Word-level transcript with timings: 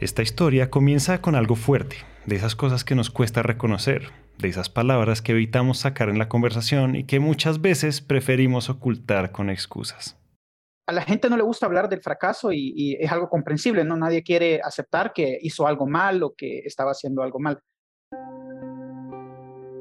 Esta 0.00 0.22
historia 0.22 0.70
comienza 0.70 1.20
con 1.20 1.34
algo 1.34 1.56
fuerte, 1.56 1.96
de 2.24 2.36
esas 2.36 2.54
cosas 2.54 2.84
que 2.84 2.94
nos 2.94 3.10
cuesta 3.10 3.42
reconocer, 3.42 4.12
de 4.38 4.46
esas 4.46 4.68
palabras 4.68 5.22
que 5.22 5.32
evitamos 5.32 5.78
sacar 5.78 6.08
en 6.08 6.20
la 6.20 6.28
conversación 6.28 6.94
y 6.94 7.02
que 7.02 7.18
muchas 7.18 7.60
veces 7.60 8.00
preferimos 8.00 8.70
ocultar 8.70 9.32
con 9.32 9.50
excusas. 9.50 10.16
A 10.86 10.92
la 10.92 11.02
gente 11.02 11.28
no 11.28 11.36
le 11.36 11.42
gusta 11.42 11.66
hablar 11.66 11.88
del 11.88 12.00
fracaso 12.00 12.52
y, 12.52 12.96
es 13.00 13.10
algo 13.10 13.28
comprensible, 13.28 13.82
¿no? 13.82 13.96
Nadie 13.96 14.22
quiere 14.22 14.60
aceptar 14.62 15.12
que 15.12 15.36
hizo 15.42 15.66
algo 15.66 15.84
mal 15.84 16.22
o 16.22 16.32
que 16.32 16.60
estaba 16.60 16.92
haciendo 16.92 17.24
algo 17.24 17.40
mal. 17.40 17.58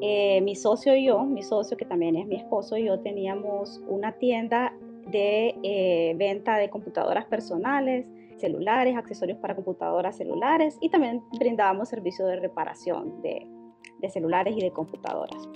Eh, 0.01 0.41
mi 0.41 0.55
socio 0.55 0.95
y 0.95 1.05
yo, 1.05 1.23
mi 1.25 1.43
socio 1.43 1.77
que 1.77 1.85
también 1.85 2.15
es 2.15 2.25
mi 2.25 2.37
esposo 2.37 2.75
y 2.75 2.85
yo 2.85 2.99
teníamos 3.01 3.81
una 3.87 4.13
tienda 4.13 4.73
de 5.11 5.55
eh, 5.61 6.15
venta 6.17 6.57
de 6.57 6.71
computadoras 6.71 7.25
personales, 7.25 8.09
celulares, 8.39 8.97
accesorios 8.97 9.37
para 9.39 9.55
computadoras 9.55 10.17
celulares 10.17 10.77
y 10.81 10.89
también 10.89 11.23
brindábamos 11.37 11.89
servicio 11.89 12.25
de 12.25 12.37
reparación 12.37 13.21
de, 13.21 13.47
de 13.99 14.09
celulares 14.09 14.55
y 14.57 14.61
de 14.61 14.71
computadoras 14.71 15.47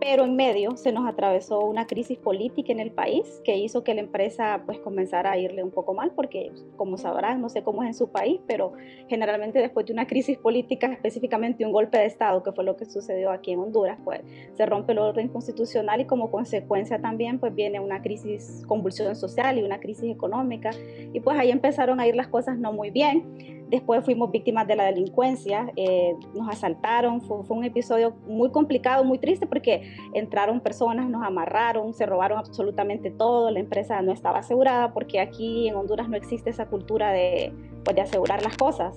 pero 0.00 0.24
en 0.24 0.36
medio 0.36 0.76
se 0.76 0.92
nos 0.92 1.06
atravesó 1.06 1.60
una 1.60 1.86
crisis 1.86 2.18
política 2.18 2.72
en 2.72 2.80
el 2.80 2.90
país 2.90 3.40
que 3.44 3.56
hizo 3.56 3.84
que 3.84 3.94
la 3.94 4.00
empresa 4.00 4.62
pues 4.66 4.78
comenzara 4.78 5.32
a 5.32 5.38
irle 5.38 5.62
un 5.62 5.70
poco 5.70 5.94
mal 5.94 6.12
porque 6.14 6.52
como 6.76 6.98
sabrán 6.98 7.40
no 7.40 7.48
sé 7.48 7.62
cómo 7.62 7.82
es 7.82 7.88
en 7.88 7.94
su 7.94 8.08
país 8.08 8.40
pero 8.46 8.72
generalmente 9.08 9.58
después 9.58 9.86
de 9.86 9.92
una 9.92 10.06
crisis 10.06 10.38
política 10.38 10.92
específicamente 10.92 11.64
un 11.64 11.72
golpe 11.72 11.98
de 11.98 12.06
estado 12.06 12.42
que 12.42 12.52
fue 12.52 12.64
lo 12.64 12.76
que 12.76 12.84
sucedió 12.84 13.30
aquí 13.30 13.52
en 13.52 13.60
Honduras 13.60 13.98
pues 14.04 14.20
se 14.54 14.66
rompe 14.66 14.92
el 14.92 14.98
orden 14.98 15.28
constitucional 15.28 16.00
y 16.00 16.04
como 16.04 16.30
consecuencia 16.30 17.00
también 17.00 17.38
pues 17.38 17.54
viene 17.54 17.80
una 17.80 18.02
crisis 18.02 18.64
convulsión 18.66 19.14
social 19.16 19.58
y 19.58 19.62
una 19.62 19.80
crisis 19.80 20.10
económica. 20.10 20.70
Y 21.12 21.20
pues 21.20 21.38
ahí 21.38 21.50
empezaron 21.50 22.00
a 22.00 22.06
ir 22.06 22.16
las 22.16 22.28
cosas 22.28 22.58
no 22.58 22.72
muy 22.72 22.90
bien 22.90 23.63
Después 23.68 24.04
fuimos 24.04 24.30
víctimas 24.30 24.66
de 24.66 24.76
la 24.76 24.84
delincuencia, 24.84 25.72
eh, 25.76 26.14
nos 26.34 26.48
asaltaron, 26.48 27.22
fue, 27.22 27.42
un 27.48 27.64
episodio 27.64 28.14
muy 28.26 28.50
complicado, 28.50 29.04
muy 29.04 29.18
triste 29.18 29.46
porque 29.46 29.96
entraron 30.12 30.60
personas, 30.60 31.08
nos 31.08 31.22
amarraron, 31.22 31.94
se 31.94 32.04
robaron 32.04 32.38
absolutamente 32.38 33.10
todo, 33.10 33.50
la 33.50 33.60
empresa 33.60 34.02
no 34.02 34.12
estaba 34.12 34.40
asegurada 34.40 34.92
porque 34.92 35.18
aquí 35.18 35.68
en 35.68 35.76
Honduras 35.76 36.08
no 36.08 36.16
existe 36.16 36.50
esa 36.50 36.66
cultura 36.66 37.10
de, 37.10 37.52
pues, 37.84 37.96
de 37.96 38.02
asegurar 38.02 38.42
las 38.42 38.56
cosas. 38.56 38.94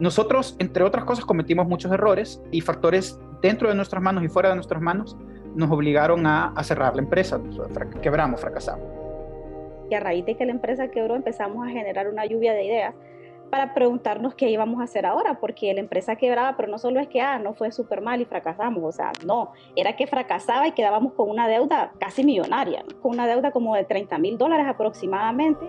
Nosotros, 0.00 0.56
entre 0.58 0.82
otras 0.82 1.04
cosas, 1.04 1.24
cometimos 1.24 1.68
muchos 1.68 1.92
errores 1.92 2.42
y 2.50 2.60
factores 2.62 3.20
dentro 3.40 3.68
de 3.68 3.76
nuestras 3.76 4.02
manos 4.02 4.24
y 4.24 4.28
fuera 4.28 4.48
de 4.48 4.56
nuestras 4.56 4.82
manos 4.82 5.16
nos 5.54 5.70
obligaron 5.70 6.26
a, 6.26 6.48
a 6.48 6.64
cerrar 6.64 6.96
la 6.96 7.02
empresa, 7.02 7.40
quebramos, 8.00 8.40
fracasamos. 8.40 8.86
Y 9.88 9.94
a 9.94 10.00
raíz 10.00 10.26
de 10.26 10.36
que 10.36 10.46
la 10.46 10.52
empresa 10.52 10.88
quebró 10.88 11.14
empezamos 11.14 11.64
a 11.66 11.70
generar 11.70 12.08
una 12.08 12.26
lluvia 12.26 12.54
de 12.54 12.64
ideas 12.64 12.94
para 13.52 13.74
preguntarnos 13.74 14.34
qué 14.34 14.48
íbamos 14.48 14.80
a 14.80 14.84
hacer 14.84 15.04
ahora, 15.04 15.38
porque 15.38 15.74
la 15.74 15.80
empresa 15.80 16.16
quebraba, 16.16 16.56
pero 16.56 16.70
no 16.70 16.78
solo 16.78 17.00
es 17.00 17.08
que, 17.08 17.20
ah, 17.20 17.38
no 17.38 17.52
fue 17.52 17.70
súper 17.70 18.00
mal 18.00 18.18
y 18.18 18.24
fracasamos, 18.24 18.82
o 18.82 18.92
sea, 18.92 19.12
no, 19.26 19.52
era 19.76 19.94
que 19.94 20.06
fracasaba 20.06 20.66
y 20.68 20.72
quedábamos 20.72 21.12
con 21.12 21.28
una 21.28 21.46
deuda 21.46 21.92
casi 21.98 22.24
millonaria, 22.24 22.82
con 23.02 23.12
una 23.12 23.26
deuda 23.26 23.50
como 23.50 23.74
de 23.76 23.84
30 23.84 24.16
mil 24.16 24.38
dólares 24.38 24.64
aproximadamente. 24.66 25.66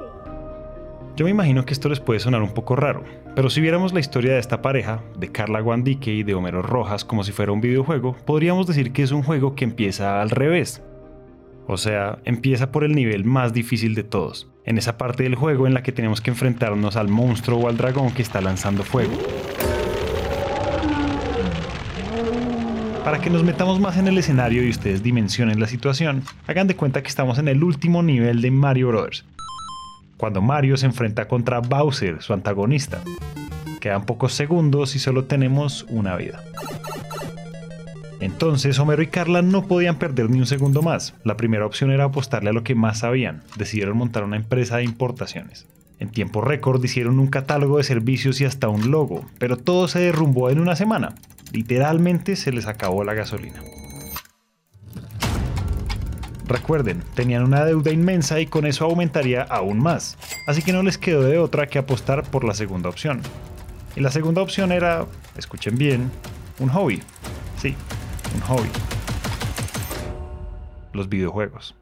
Yo 1.17 1.25
me 1.25 1.31
imagino 1.31 1.65
que 1.65 1.73
esto 1.73 1.89
les 1.89 1.99
puede 1.99 2.21
sonar 2.21 2.41
un 2.41 2.53
poco 2.53 2.77
raro, 2.77 3.03
pero 3.35 3.49
si 3.49 3.59
viéramos 3.59 3.91
la 3.91 3.99
historia 3.99 4.31
de 4.31 4.39
esta 4.39 4.61
pareja, 4.61 5.01
de 5.17 5.33
Carla 5.33 5.59
Guandique 5.59 6.09
y 6.09 6.23
de 6.23 6.35
Homero 6.35 6.61
Rojas 6.61 7.03
como 7.03 7.25
si 7.25 7.33
fuera 7.33 7.51
un 7.51 7.59
videojuego, 7.59 8.15
podríamos 8.25 8.65
decir 8.65 8.93
que 8.93 9.03
es 9.03 9.11
un 9.11 9.23
juego 9.23 9.55
que 9.55 9.65
empieza 9.65 10.21
al 10.21 10.29
revés. 10.29 10.81
O 11.67 11.77
sea, 11.77 12.19
empieza 12.25 12.71
por 12.71 12.83
el 12.83 12.93
nivel 12.93 13.23
más 13.23 13.53
difícil 13.53 13.95
de 13.95 14.03
todos, 14.03 14.49
en 14.65 14.77
esa 14.77 14.97
parte 14.97 15.23
del 15.23 15.35
juego 15.35 15.65
en 15.65 15.73
la 15.73 15.81
que 15.81 15.91
tenemos 15.91 16.19
que 16.19 16.31
enfrentarnos 16.31 16.95
al 16.97 17.07
monstruo 17.07 17.59
o 17.59 17.69
al 17.69 17.77
dragón 17.77 18.11
que 18.11 18.21
está 18.21 18.41
lanzando 18.41 18.83
fuego. 18.83 19.13
Para 23.03 23.19
que 23.19 23.29
nos 23.29 23.43
metamos 23.43 23.79
más 23.79 23.97
en 23.97 24.07
el 24.07 24.17
escenario 24.17 24.63
y 24.63 24.69
ustedes 24.69 25.03
dimensionen 25.03 25.59
la 25.59 25.67
situación, 25.67 26.23
hagan 26.47 26.67
de 26.67 26.75
cuenta 26.75 27.01
que 27.01 27.09
estamos 27.09 27.37
en 27.37 27.47
el 27.47 27.63
último 27.63 28.01
nivel 28.01 28.41
de 28.41 28.51
Mario 28.51 28.89
Bros. 28.89 29.25
Cuando 30.17 30.41
Mario 30.41 30.77
se 30.77 30.85
enfrenta 30.85 31.27
contra 31.27 31.59
Bowser, 31.59 32.21
su 32.21 32.33
antagonista. 32.33 33.01
Quedan 33.81 34.05
pocos 34.05 34.33
segundos 34.33 34.95
y 34.95 34.99
solo 34.99 35.25
tenemos 35.25 35.85
una 35.89 36.15
vida. 36.15 36.41
Entonces 38.23 38.79
Homero 38.79 39.01
y 39.01 39.07
Carla 39.07 39.41
no 39.41 39.67
podían 39.67 39.99
perder 39.99 40.29
ni 40.29 40.39
un 40.39 40.45
segundo 40.45 40.81
más. 40.81 41.13
La 41.25 41.35
primera 41.35 41.65
opción 41.65 41.91
era 41.91 42.05
apostarle 42.05 42.51
a 42.51 42.53
lo 42.53 42.63
que 42.63 42.73
más 42.73 42.99
sabían. 42.99 43.43
Decidieron 43.57 43.97
montar 43.97 44.23
una 44.23 44.37
empresa 44.37 44.77
de 44.77 44.85
importaciones. 44.85 45.67
En 45.99 46.09
tiempo 46.09 46.39
récord 46.39 46.81
hicieron 46.81 47.19
un 47.19 47.27
catálogo 47.27 47.79
de 47.79 47.83
servicios 47.83 48.39
y 48.39 48.45
hasta 48.45 48.69
un 48.69 48.91
logo, 48.91 49.25
pero 49.39 49.57
todo 49.57 49.89
se 49.89 49.99
derrumbó 49.99 50.49
en 50.49 50.61
una 50.61 50.77
semana. 50.77 51.15
Literalmente 51.51 52.37
se 52.37 52.53
les 52.53 52.65
acabó 52.65 53.03
la 53.03 53.13
gasolina. 53.13 53.61
Recuerden, 56.47 57.03
tenían 57.15 57.43
una 57.43 57.65
deuda 57.65 57.91
inmensa 57.91 58.39
y 58.39 58.45
con 58.45 58.65
eso 58.65 58.85
aumentaría 58.85 59.41
aún 59.41 59.79
más, 59.79 60.17
así 60.47 60.61
que 60.61 60.71
no 60.71 60.81
les 60.81 60.97
quedó 60.97 61.23
de 61.23 61.39
otra 61.39 61.67
que 61.67 61.77
apostar 61.77 62.23
por 62.23 62.45
la 62.45 62.53
segunda 62.53 62.87
opción. 62.87 63.21
Y 63.97 63.99
la 63.99 64.11
segunda 64.11 64.41
opción 64.41 64.71
era, 64.71 65.07
escuchen 65.37 65.77
bien, 65.77 66.09
un 66.59 66.69
hobby. 66.69 67.01
Sí, 67.57 67.75
un 68.33 68.41
hobby. 68.41 68.69
Los 70.93 71.09
videojuegos. 71.09 71.75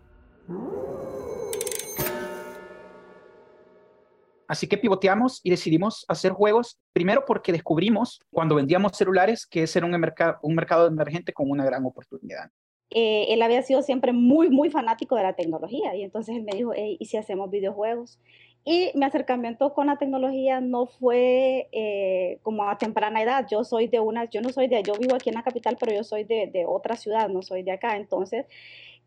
Así 4.47 4.67
que 4.67 4.78
pivoteamos 4.78 5.39
y 5.44 5.50
decidimos 5.50 6.03
hacer 6.09 6.34
juegos, 6.34 6.78
primero 6.91 7.23
porque 7.25 7.53
descubrimos 7.53 8.19
cuando 8.29 8.56
vendíamos 8.56 8.97
celulares 8.97 9.45
que 9.45 9.63
ese 9.63 9.79
era 9.79 9.85
un, 9.85 9.97
mercado, 9.97 10.39
un 10.41 10.56
mercado 10.56 10.88
emergente 10.88 11.31
con 11.31 11.50
una 11.50 11.63
gran 11.63 11.85
oportunidad. 11.85 12.50
Eh, 12.89 13.28
él 13.29 13.41
había 13.41 13.62
sido 13.62 13.81
siempre 13.81 14.12
muy, 14.12 14.50
muy 14.50 14.69
fanático 14.69 15.16
de 15.16 15.23
la 15.23 15.38
tecnología 15.38 15.95
y 15.95 16.03
entonces 16.03 16.35
él 16.35 16.44
me 16.44 16.51
dijo, 16.51 16.73
¿y 16.75 17.06
si 17.06 17.16
hacemos 17.16 17.50
videojuegos? 17.50 18.19
Y 18.63 18.91
mi 18.94 19.05
acercamiento 19.05 19.73
con 19.73 19.88
la 19.88 19.97
tecnología 19.97 20.61
no 20.61 20.85
fue 20.85 21.67
eh, 21.72 22.38
como 22.44 22.69
a 22.69 22.77
temprana 22.77 23.22
edad. 23.23 23.47
Yo 23.49 23.63
soy 23.63 23.88
de 23.88 23.99
una, 23.99 24.25
yo 24.29 24.41
no 24.41 24.49
soy 24.49 24.67
de, 24.67 24.83
yo 24.83 24.94
vivo 24.99 25.16
aquí 25.16 25.29
en 25.29 25.35
la 25.35 25.44
capital, 25.44 25.77
pero 25.79 25.94
yo 25.95 26.03
soy 26.03 26.25
de, 26.25 26.47
de 26.47 26.66
otra 26.67 26.95
ciudad, 26.95 27.27
no 27.29 27.41
soy 27.41 27.63
de 27.63 27.71
acá. 27.71 27.97
Entonces, 27.97 28.45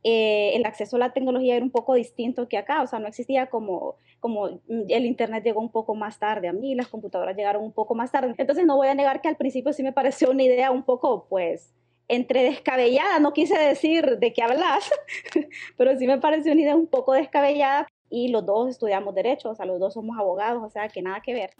eh, 0.03 0.53
el 0.55 0.67
acceso 0.67 0.97
a 0.97 0.99
la 0.99 1.13
tecnología 1.13 1.57
era 1.57 1.65
un 1.65 1.71
poco 1.71 1.95
distinto 1.95 2.49
que 2.49 2.59
acá, 2.59 2.83
o 2.83 2.87
sea, 2.87 2.99
no 2.99 3.09
existía 3.09 3.47
como, 3.47 3.97
como 4.21 4.49
el 4.69 5.07
Internet 5.07 5.45
llegó 5.45 5.61
un 5.61 5.71
poco 5.71 5.95
más 5.95 6.19
tarde 6.19 6.49
a 6.49 6.53
mí, 6.53 6.75
las 6.75 6.89
computadoras 6.89 7.37
llegaron 7.37 7.63
un 7.65 7.73
poco 7.73 7.95
más 7.95 8.13
tarde. 8.13 8.35
Entonces, 8.37 8.67
no 8.67 8.77
voy 8.77 8.89
a 8.89 8.95
negar 8.95 9.23
que 9.23 9.29
al 9.29 9.37
principio 9.37 9.73
sí 9.73 9.83
me 9.83 9.93
pareció 9.93 10.31
una 10.31 10.43
idea 10.43 10.71
un 10.73 10.83
poco, 10.83 11.27
pues, 11.29 11.73
entre 12.09 12.43
descabellada, 12.43 13.19
no 13.19 13.33
quise 13.33 13.59
decir 13.59 14.19
de 14.19 14.33
qué 14.33 14.43
hablas, 14.43 14.91
pero 15.77 15.97
sí 15.99 16.07
me 16.07 16.19
pareció 16.19 16.53
una 16.53 16.61
idea 16.61 16.77
un 16.77 16.87
poco 16.87 17.13
descabellada, 17.13 17.87
y 18.15 18.29
los 18.29 18.47
dos 18.47 18.71
estudiamos 18.71 19.13
derecho, 19.13 19.51
o 19.51 19.55
sea, 19.57 19.67
los 19.67 19.81
dos 19.81 19.95
somos 19.95 20.17
abogados, 20.17 20.63
o 20.63 20.71
sea, 20.71 20.89
que 20.89 21.03
nada 21.03 21.21
que 21.21 21.35
ver. 21.35 21.51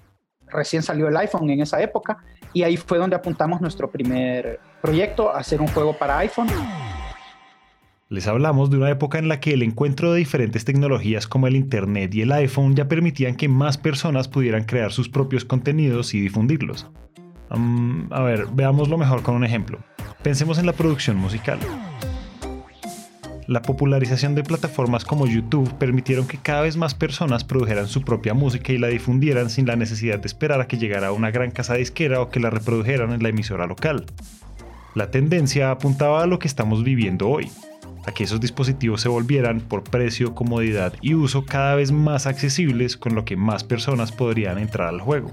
Recién 0.47 0.85
salió 0.85 1.09
el 1.09 1.17
iPhone 1.17 1.51
en 1.51 1.61
esa 1.61 1.83
época 1.83 2.19
y 2.53 2.63
ahí 2.63 2.77
fue 2.77 2.99
donde 2.99 3.17
apuntamos 3.17 3.61
nuestro 3.61 3.91
primer 3.91 4.61
proyecto, 4.81 5.35
hacer 5.35 5.61
un 5.61 5.67
juego 5.67 5.95
para 5.95 6.19
iPhone. 6.19 6.47
Les 8.09 8.29
hablamos 8.29 8.71
de 8.71 8.77
una 8.77 8.91
época 8.91 9.19
en 9.19 9.27
la 9.27 9.41
que 9.41 9.55
el 9.55 9.63
encuentro 9.65 10.13
de 10.13 10.19
diferentes 10.19 10.65
tecnologías 10.65 11.27
como 11.27 11.49
el 11.49 11.57
Internet 11.57 12.15
y 12.15 12.23
el 12.23 12.31
iPhone 12.31 12.77
ya 12.77 12.87
permitían 12.87 13.35
que 13.35 13.49
más 13.49 13.77
personas 13.77 14.29
pudieran 14.29 14.63
crear 14.63 14.93
sus 14.93 15.09
propios 15.09 15.45
contenidos 15.45 16.15
y 16.15 16.21
difundirlos. 16.21 16.87
a 17.49 18.23
ver, 18.23 18.47
veámoslo 18.53 18.97
mejor 18.97 19.23
con 19.23 19.35
un 19.35 19.45
ejemplo. 19.45 19.81
Pensemos 20.23 20.59
en 20.59 20.67
la 20.67 20.73
producción 20.73 21.17
musical. 21.17 21.59
La 23.47 23.61
popularización 23.61 24.35
de 24.35 24.43
plataformas 24.43 25.05
como 25.05 25.27
YouTube 25.27 25.75
permitieron 25.75 26.27
que 26.27 26.39
cada 26.39 26.63
vez 26.63 26.79
más 26.79 26.95
personas 26.95 27.45
produjeran 27.45 27.89
su 27.89 28.01
propia 28.01 28.33
música 28.33 28.73
y 28.73 28.79
la 28.79 28.89
difundieran 28.89 29.51
sin 29.51 29.67
la 29.67 29.77
necesidad 29.77 30.19
de 30.19 30.27
esperar 30.27 30.63
a 30.63 30.67
que 30.67 30.79
llegara 30.79 31.09
a 31.09 31.13
una 31.13 31.31
gran 31.31 31.51
casa 31.51 31.75
disquera 31.75 32.23
o 32.23 32.31
que 32.31 32.41
la 32.41 32.49
reprodujeran 32.49 33.13
en 33.13 33.23
la 33.23 33.29
emisora 33.29 33.67
local. 33.67 34.07
La 34.95 35.11
tendencia 35.11 35.71
apuntaba 35.71 36.23
a 36.23 36.27
lo 36.27 36.39
que 36.39 36.49
estamos 36.49 36.85
viviendo 36.85 37.29
hoy. 37.29 37.51
a 38.07 38.13
que 38.13 38.25
esos 38.25 38.39
dispositivos 38.39 39.01
se 39.01 39.09
volvieran 39.09 39.61
por 39.61 39.83
precio, 39.83 40.35
comodidad 40.35 40.93
y 41.01 41.15
uso 41.15 41.47
cada 41.47 41.75
vez 41.75 41.91
más 41.91 42.27
accesibles 42.27 42.99
con 42.99 43.15
lo 43.15 43.25
que 43.25 43.35
más 43.35 43.65
personas 43.65 44.13
podrían 44.13 44.59
entrar 44.59 44.89
al 44.89 45.01
juego. 45.01 45.31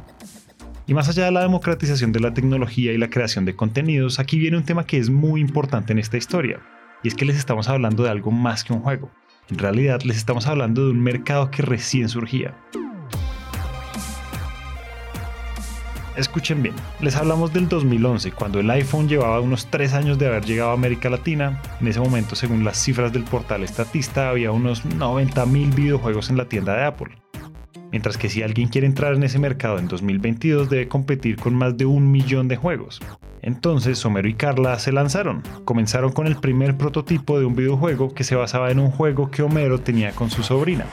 Y 0.87 0.93
más 0.93 1.09
allá 1.09 1.25
de 1.25 1.31
la 1.31 1.41
democratización 1.41 2.13
de 2.13 2.21
la 2.21 2.33
tecnología 2.33 2.93
y 2.93 2.97
la 2.97 3.09
creación 3.09 3.43
de 3.43 3.57
contenidos, 3.57 4.19
aquí 4.19 4.39
viene 4.39 4.55
un 4.55 4.63
tema 4.63 4.85
que 4.85 4.99
es 4.99 5.09
muy 5.09 5.41
importante 5.41 5.91
en 5.91 5.99
esta 5.99 6.15
historia, 6.15 6.61
y 7.03 7.07
es 7.07 7.15
que 7.15 7.25
les 7.25 7.37
estamos 7.37 7.67
hablando 7.69 8.03
de 8.03 8.09
algo 8.09 8.31
más 8.31 8.63
que 8.63 8.73
un 8.73 8.81
juego. 8.81 9.11
En 9.49 9.57
realidad 9.57 10.01
les 10.03 10.17
estamos 10.17 10.47
hablando 10.47 10.85
de 10.85 10.91
un 10.91 11.01
mercado 11.01 11.51
que 11.51 11.61
recién 11.61 12.09
surgía. 12.09 12.55
Escuchen 16.17 16.61
bien, 16.61 16.75
les 16.99 17.15
hablamos 17.15 17.53
del 17.53 17.69
2011, 17.69 18.33
cuando 18.33 18.59
el 18.59 18.69
iPhone 18.69 19.07
llevaba 19.07 19.39
unos 19.39 19.67
3 19.67 19.93
años 19.93 20.19
de 20.19 20.27
haber 20.27 20.43
llegado 20.43 20.71
a 20.71 20.73
América 20.73 21.09
Latina. 21.09 21.61
En 21.79 21.87
ese 21.87 22.01
momento, 22.01 22.35
según 22.35 22.65
las 22.65 22.77
cifras 22.77 23.13
del 23.13 23.23
portal 23.23 23.63
Estatista, 23.63 24.29
había 24.29 24.51
unos 24.51 24.85
90.000 24.85 25.73
videojuegos 25.73 26.29
en 26.29 26.37
la 26.37 26.45
tienda 26.45 26.75
de 26.75 26.83
Apple. 26.83 27.20
Mientras 27.91 28.17
que 28.17 28.29
si 28.29 28.41
alguien 28.41 28.69
quiere 28.69 28.87
entrar 28.87 29.13
en 29.13 29.23
ese 29.23 29.39
mercado 29.39 29.77
en 29.77 29.87
2022 29.87 30.69
debe 30.69 30.87
competir 30.87 31.37
con 31.37 31.55
más 31.55 31.77
de 31.77 31.85
un 31.85 32.11
millón 32.11 32.47
de 32.47 32.57
juegos. 32.57 33.01
Entonces 33.41 34.05
Homero 34.05 34.27
y 34.27 34.33
Carla 34.33 34.77
se 34.79 34.91
lanzaron. 34.91 35.43
Comenzaron 35.65 36.11
con 36.11 36.27
el 36.27 36.35
primer 36.35 36.77
prototipo 36.77 37.39
de 37.39 37.45
un 37.45 37.55
videojuego 37.55 38.13
que 38.13 38.23
se 38.23 38.35
basaba 38.35 38.71
en 38.71 38.79
un 38.79 38.91
juego 38.91 39.31
que 39.31 39.43
Homero 39.43 39.79
tenía 39.79 40.11
con 40.11 40.29
su 40.29 40.43
sobrina 40.43 40.85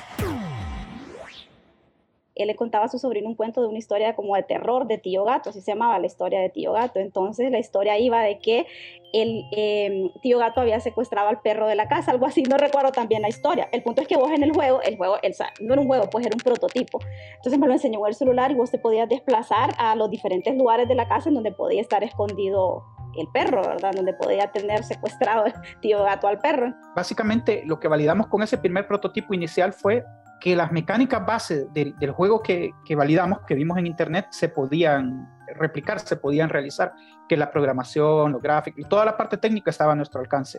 él 2.39 2.49
le 2.49 2.57
contaba 2.57 2.87
a 2.87 2.89
su 2.89 2.99
sobrino 2.99 3.29
un 3.29 3.35
cuento 3.35 3.61
de 3.61 3.69
una 3.69 3.79
historia 3.79 4.15
como 4.15 4.35
de 4.37 4.43
terror 4.43 4.87
de 4.87 4.99
Tío 4.99 5.25
Gato, 5.25 5.51
así 5.51 5.61
se 5.61 5.73
llamaba 5.73 5.99
la 5.99 6.07
historia 6.07 6.41
de 6.41 6.51
Tío 6.51 6.73
Gato. 6.73 6.99
Entonces 6.99 7.51
la 7.51 7.59
historia 7.59 7.99
iba 7.99 8.23
de 8.23 8.39
que 8.39 8.67
el 9.13 9.45
em, 9.53 10.11
Tío 10.23 10.39
Gato 10.39 10.61
había 10.61 10.81
secuestrado 10.81 11.29
al 11.29 11.41
perro 11.41 11.67
de 11.67 11.75
la 11.75 11.89
casa, 11.89 12.11
algo 12.11 12.27
así, 12.27 12.43
no 12.43 12.57
recuerdo 12.57 12.93
también 12.93 13.23
la 13.23 13.29
historia. 13.29 13.69
El 13.73 13.83
punto 13.83 14.03
es 14.03 14.09
que 14.09 14.17
vos 14.17 14.31
en 14.31 14.43
el 14.43 14.53
juego, 14.53 14.81
el 14.83 14.97
juego, 14.97 15.17
el, 15.23 15.35
no 15.61 15.73
era 15.73 15.83
un 15.83 15.89
juego, 15.89 16.09
pues 16.11 16.27
era 16.27 16.35
un 16.35 16.41
prototipo. 16.41 16.99
Entonces 17.37 17.59
me 17.59 17.67
lo 17.67 17.73
enseñó 17.73 18.01
en 18.01 18.07
el 18.07 18.15
celular 18.15 18.51
y 18.51 18.55
vos 18.55 18.71
te 18.71 18.79
podías 18.79 19.09
desplazar 19.09 19.75
a 19.79 19.95
los 19.97 20.11
diferentes 20.11 20.55
lugares 20.57 20.89
de 20.89 20.95
la 20.95 21.09
casa 21.09 21.29
en 21.29 21.35
donde 21.35 21.53
podía 21.53 21.81
estar 21.81 22.05
escondido 22.05 22.85
el 23.17 23.29
perro, 23.29 23.63
¿verdad? 23.63 23.93
Donde 23.95 24.15
podía 24.15 24.51
tener 24.53 24.85
secuestrado 24.85 25.47
el 25.47 25.53
tío 25.81 26.03
gato 26.03 26.29
al 26.29 26.39
perro. 26.39 26.75
Básicamente 26.95 27.63
lo 27.67 27.81
que 27.81 27.89
validamos 27.89 28.29
con 28.29 28.43
ese 28.43 28.59
primer 28.59 28.87
prototipo 28.87 29.35
inicial 29.35 29.73
fue 29.73 30.05
que 30.41 30.55
las 30.55 30.73
mecánicas 30.73 31.25
base 31.25 31.67
del, 31.73 31.95
juego 32.13 32.43
que, 32.43 32.73
validamos, 32.97 33.41
que 33.47 33.55
vimos 33.55 33.79
en 33.79 33.87
internet, 33.87 34.27
se 34.31 34.49
podían 34.49 35.29
replicar, 35.57 36.01
se 36.01 36.17
podían 36.17 36.49
realizar, 36.49 36.93
que 37.29 37.37
la 37.37 37.51
programación, 37.51 38.33
los 38.33 38.41
gráficos 38.41 38.81
y 38.81 38.89
toda 38.89 39.05
la 39.05 39.17
parte 39.17 39.37
técnica 39.37 39.71
estaba 39.71 39.93
a 39.93 39.97
nuestro 39.97 40.21
alcance. 40.21 40.59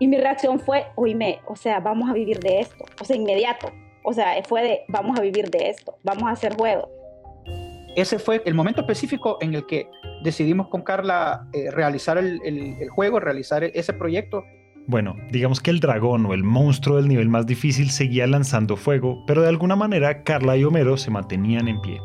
Y 0.00 0.08
mi 0.08 0.18
reacción 0.18 0.58
fue, 0.58 0.86
oíme, 0.96 1.40
o 1.46 1.54
sea, 1.54 1.78
vamos 1.78 2.10
a 2.10 2.12
vivir 2.12 2.40
de 2.40 2.60
esto, 2.60 2.84
o 3.00 3.04
sea, 3.04 3.14
inmediato. 3.14 3.70
O 4.04 4.12
sea, 4.12 4.34
fue 4.48 4.62
de, 4.62 4.80
vamos 4.88 5.16
a 5.18 5.22
vivir 5.22 5.48
de 5.50 5.70
esto, 5.70 5.96
vamos 6.02 6.24
a 6.24 6.30
hacer 6.30 6.56
juegos. 6.56 6.88
Ese 7.94 8.18
fue 8.18 8.42
el 8.46 8.54
momento 8.54 8.80
específico 8.80 9.36
en 9.40 9.54
el 9.54 9.66
que 9.66 9.88
decidimos 10.24 10.68
con 10.68 10.82
Carla 10.82 11.46
eh, 11.52 11.70
realizar 11.70 12.16
el, 12.16 12.40
el, 12.44 12.88
juego, 12.88 13.20
realizar 13.20 13.62
ese 13.62 13.92
proyecto 13.92 14.44
bueno, 14.86 15.16
digamos 15.30 15.60
que 15.60 15.70
el 15.70 15.80
dragón 15.80 16.26
o 16.26 16.34
el 16.34 16.42
monstruo 16.42 16.96
del 16.96 17.08
nivel 17.08 17.28
más 17.28 17.46
difícil 17.46 17.90
seguía 17.90 18.26
lanzando 18.26 18.76
fuego, 18.76 19.24
pero 19.26 19.42
de 19.42 19.48
alguna 19.48 19.76
manera 19.76 20.24
Carla 20.24 20.56
y 20.56 20.64
Homero 20.64 20.96
se 20.96 21.10
mantenían 21.10 21.68
en 21.68 21.80
pie. 21.80 22.00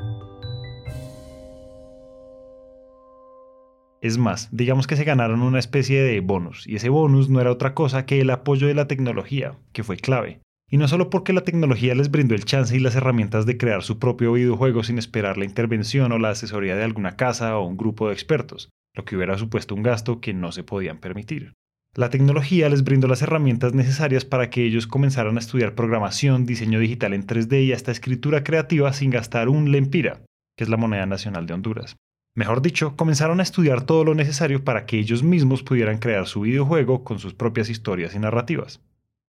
Es 4.00 4.20
más, 4.20 4.50
digamos 4.52 4.86
que 4.86 4.96
se 4.96 5.04
ganaron 5.04 5.42
una 5.42 5.58
especie 5.58 6.04
de 6.04 6.20
bonus, 6.22 6.68
y 6.68 6.76
ese 6.76 6.90
bonus 6.90 7.30
no 7.30 7.42
era 7.42 7.52
otra 7.52 7.74
cosa 7.74 8.06
que 8.06 8.22
el 8.22 8.30
apoyo 8.30 8.68
de 8.68 8.76
la 8.76 8.88
tecnología, 8.88 9.58
que 9.74 9.84
fue 9.84 9.98
clave. 9.98 10.40
Y 10.70 10.78
no 10.78 10.88
solo 10.88 11.10
porque 11.10 11.34
la 11.34 11.42
tecnología 11.42 11.96
les 11.96 12.12
brindó 12.12 12.36
el 12.36 12.46
chance 12.46 12.76
y 12.76 12.80
las 12.80 12.96
herramientas 12.96 13.46
de 13.46 13.58
crear 13.58 13.84
su 13.84 13.98
propio 14.00 14.34
videojuego 14.34 14.84
sin 14.84 14.98
esperar 15.00 15.38
la 15.38 15.46
intervención 15.46 16.12
o 16.12 16.20
la 16.20 16.30
asesoría 16.30 16.76
de 16.76 16.84
alguna 16.84 17.16
casa 17.16 17.58
o 17.58 17.66
un 17.66 17.78
grupo 17.78 18.08
de 18.08 18.14
expertos, 18.14 18.70
lo 18.94 19.04
que 19.04 19.16
hubiera 19.16 19.38
supuesto 19.38 19.74
un 19.74 19.84
gasto 19.84 20.20
que 20.22 20.34
no 20.34 20.52
se 20.52 20.64
podían 20.64 21.00
permitir. 21.00 21.54
La 21.98 22.12
tecnología 22.12 22.70
les 22.70 22.84
brindó 22.84 23.08
las 23.08 23.24
herramientas 23.24 23.74
necesarias 23.74 24.24
para 24.24 24.52
que 24.52 24.64
ellos 24.64 24.86
comenzaran 24.86 25.36
a 25.36 25.40
estudiar 25.40 25.74
programación, 25.74 26.46
diseño 26.46 26.78
digital 26.78 27.16
en 27.16 27.26
3D 27.26 27.66
y 27.66 27.74
hasta 27.74 27.92
escritura 27.92 28.44
creativa 28.44 28.94
sin 28.94 29.10
gastar 29.10 29.50
un 29.50 29.72
lempira, 29.72 30.22
que 30.56 30.64
es 30.64 30.70
la 30.70 30.78
moneda 30.78 31.08
nacional 31.08 31.48
de 31.48 31.56
Honduras. 31.56 31.98
Mejor 32.36 32.62
dicho, 32.62 32.96
comenzaron 32.96 33.40
a 33.40 33.44
estudiar 33.44 33.84
todo 33.84 34.04
lo 34.04 34.14
necesario 34.14 34.64
para 34.64 34.86
que 34.86 35.00
ellos 35.00 35.24
mismos 35.24 35.64
pudieran 35.64 35.98
crear 35.98 36.28
su 36.28 36.42
videojuego 36.42 37.04
con 37.04 37.18
sus 37.18 37.34
propias 37.34 37.68
historias 37.68 38.14
y 38.14 38.20
narrativas. 38.20 38.80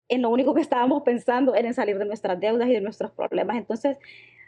En 0.07 0.21
lo 0.21 0.30
único 0.30 0.54
que 0.54 0.62
estábamos 0.62 1.04
pensando 1.04 1.56
era 1.56 1.68
en 1.68 1.74
salir 1.74 1.98
de 1.98 2.06
nuestras 2.06 2.39
deudas 2.39 2.69
y 2.69 2.71
de 2.71 2.80
nuestros 2.80 3.12
problemas. 3.12 3.57
Entonces, 3.57 3.98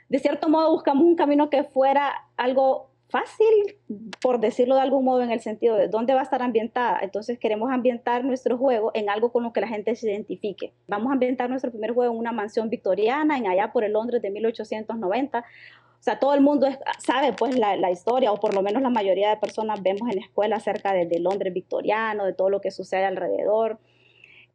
de 0.07 0.19
cierto 0.19 0.47
modo, 0.47 0.71
buscamos 0.71 1.03
un 1.03 1.17
camino 1.17 1.49
que 1.49 1.65
fuera 1.65 2.13
algo 2.37 2.94
fácil, 3.15 3.77
por 4.21 4.39
decirlo 4.39 4.75
de 4.75 4.81
algún 4.81 5.05
modo, 5.05 5.21
en 5.21 5.31
el 5.31 5.39
sentido 5.39 5.77
de 5.77 5.87
dónde 5.87 6.13
va 6.13 6.19
a 6.19 6.23
estar 6.23 6.41
ambientada. 6.41 6.99
Entonces 7.01 7.39
queremos 7.39 7.71
ambientar 7.71 8.25
nuestro 8.25 8.57
juego 8.57 8.91
en 8.93 9.09
algo 9.09 9.31
con 9.31 9.43
lo 9.43 9.53
que 9.53 9.61
la 9.61 9.67
gente 9.67 9.95
se 9.95 10.11
identifique. 10.11 10.73
Vamos 10.87 11.09
a 11.09 11.13
ambientar 11.13 11.49
nuestro 11.49 11.71
primer 11.71 11.93
juego 11.93 12.13
en 12.13 12.19
una 12.19 12.33
mansión 12.33 12.69
victoriana, 12.69 13.37
en 13.37 13.47
allá 13.47 13.71
por 13.71 13.85
el 13.85 13.93
Londres 13.93 14.21
de 14.21 14.31
1890. 14.31 15.39
O 15.39 16.03
sea, 16.05 16.19
todo 16.19 16.33
el 16.33 16.41
mundo 16.41 16.67
sabe 16.99 17.31
pues 17.33 17.57
la, 17.57 17.77
la, 17.77 17.89
historia, 17.89 18.31
o 18.33 18.37
por 18.37 18.53
lo 18.53 18.61
menos 18.61 18.81
la 18.81 18.89
mayoría 18.89 19.29
de 19.29 19.37
personas 19.37 19.81
vemos 19.81 20.09
en 20.09 20.17
la 20.17 20.25
escuela 20.25 20.57
acerca 20.57 20.93
de, 20.93 21.05
de 21.05 21.19
Londres 21.19 21.53
victoriano, 21.53 22.25
de 22.25 22.33
todo 22.33 22.49
lo 22.49 22.59
que 22.59 22.71
sucede 22.71 23.05
alrededor 23.05 23.79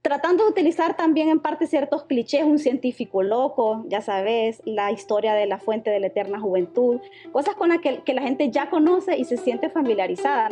tratando 0.02 0.44
de 0.44 0.50
utilizar 0.50 0.96
también 0.96 1.28
en 1.28 1.40
parte 1.40 1.66
ciertos 1.66 2.04
clichés, 2.04 2.44
un 2.44 2.58
científico 2.58 3.22
loco, 3.22 3.84
ya 3.88 4.00
sabes, 4.00 4.62
la 4.64 4.90
historia 4.92 5.34
de 5.34 5.46
la 5.46 5.58
fuente 5.58 5.90
de 5.90 6.00
la 6.00 6.06
eterna 6.06 6.40
juventud, 6.40 7.00
cosas 7.32 7.54
con 7.54 7.68
las 7.68 7.78
que, 7.80 8.14
la 8.14 8.22
gente 8.22 8.50
ya 8.50 8.70
conoce 8.70 9.16
y 9.16 9.24
se 9.24 9.36
siente 9.36 9.68
familiarizada. 9.68 10.48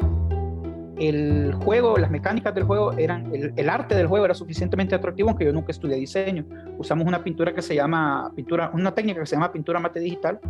El 0.98 1.54
juego, 1.54 1.96
las 1.96 2.10
mecánicas 2.10 2.54
del 2.54 2.64
juego 2.64 2.92
eran, 2.92 3.32
el, 3.32 3.52
el, 3.56 3.68
arte 3.70 3.94
del 3.94 4.08
juego 4.08 4.24
era 4.24 4.34
suficientemente 4.34 4.94
atractivo, 4.94 5.28
aunque 5.28 5.44
yo 5.44 5.52
nunca 5.52 5.70
estudié 5.70 5.96
diseño. 5.96 6.44
Usamos 6.76 7.06
una 7.06 7.22
pintura 7.22 7.54
que 7.54 7.62
se 7.62 7.74
llama, 7.74 8.32
pintura, 8.34 8.70
una 8.74 8.94
técnica 8.94 9.20
que 9.20 9.26
se 9.26 9.36
llama 9.36 9.52
pintura 9.52 9.78
mate 9.78 10.00
digital, 10.00 10.40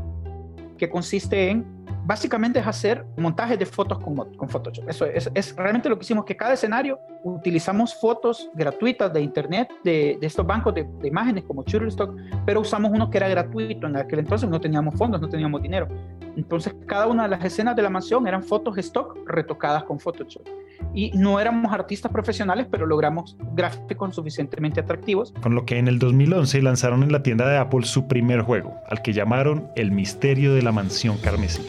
que 0.79 0.89
consiste 0.89 1.51
en 1.51 1.67
básicamente 2.09 2.59
es 2.59 2.67
hacer 2.67 3.05
montajes 3.19 3.59
de 3.59 3.67
fotos 3.67 3.99
con, 3.99 4.17
con 4.35 4.49
Photoshop. 4.49 4.89
Eso 4.89 5.05
es, 5.05 5.55
realmente 5.55 5.91
lo 5.91 5.99
que 5.99 6.05
hicimos, 6.05 6.25
que 6.25 6.35
cada 6.35 6.55
escenario 6.55 6.99
utilizamos 7.23 7.95
fotos 8.01 8.49
gratuitas 8.55 9.13
de 9.13 9.21
internet, 9.21 9.69
de, 9.85 10.17
de 10.19 10.27
estos 10.27 10.47
bancos 10.47 10.75
de, 10.75 10.89
de, 11.03 11.09
imágenes 11.09 11.45
como 11.45 11.65
Shutterstock, 11.65 12.17
pero 12.47 12.63
usamos 12.63 12.91
uno 12.95 13.11
que 13.11 13.19
era 13.19 13.29
gratuito. 13.29 13.89
En 13.89 13.97
aquel 13.97 14.21
entonces 14.21 14.49
no 14.49 14.59
teníamos 14.59 14.95
fondos, 14.95 15.21
no 15.21 15.29
teníamos 15.29 15.61
dinero. 15.61 15.87
Entonces 16.35 16.75
cada 16.87 17.09
una 17.09 17.25
de 17.25 17.29
las 17.29 17.45
escenas 17.45 17.77
de 17.77 17.83
la 17.83 17.91
mansión 17.91 18.27
eran 18.27 18.43
fotos 18.43 18.79
stock 18.79 19.19
retocadas 19.27 19.85
con 19.85 20.01
Photoshop. 20.01 20.47
Y 20.95 21.11
no 21.11 21.39
éramos 21.41 21.73
artistas 21.73 22.11
profesionales, 22.11 22.67
pero 22.71 22.87
logramos 22.87 23.37
gráficos 23.55 24.15
suficientemente 24.15 24.81
atractivos. 24.81 25.35
Con 25.43 25.55
lo 25.55 25.67
que 25.67 25.77
en 25.77 25.89
el 25.89 25.99
2011 25.99 26.63
lanzaron 26.63 27.03
en 27.03 27.13
la 27.13 27.23
tienda 27.23 27.47
de 27.47 27.59
Apple 27.59 27.85
su 27.85 28.09
primer 28.09 28.41
juego, 28.41 28.77
al 28.89 29.03
que 29.03 29.13
llamaron 29.13 29.69
El 29.77 29.91
Misterio 29.91 30.55
de 30.55 30.63
la 30.63 30.73
Mansión 30.73 31.19
Carmesí. 31.19 31.63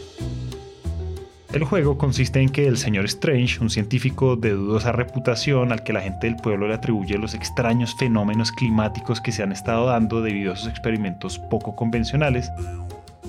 El 1.52 1.64
juego 1.64 1.98
consiste 1.98 2.40
en 2.42 2.50
que 2.50 2.68
el 2.68 2.78
señor 2.78 3.06
Strange, 3.06 3.60
un 3.60 3.72
científico 3.72 4.36
de 4.36 4.52
dudosa 4.52 4.92
reputación 4.92 5.72
al 5.72 5.84
que 5.84 5.94
la 5.94 6.02
gente 6.02 6.28
del 6.28 6.36
pueblo 6.36 6.68
le 6.68 6.76
atribuye 6.76 7.18
los 7.18 7.34
extraños 7.34 7.96
fenómenos 7.96 8.52
climáticos 8.52 9.20
que 9.20 9.32
se 9.32 9.42
han 9.42 9.52
estado 9.52 9.88
dando 9.88 10.22
debido 10.22 10.54
a 10.54 10.56
sus 10.56 10.70
experimentos 10.70 11.40
poco 11.40 11.76
convencionales, 11.76 12.52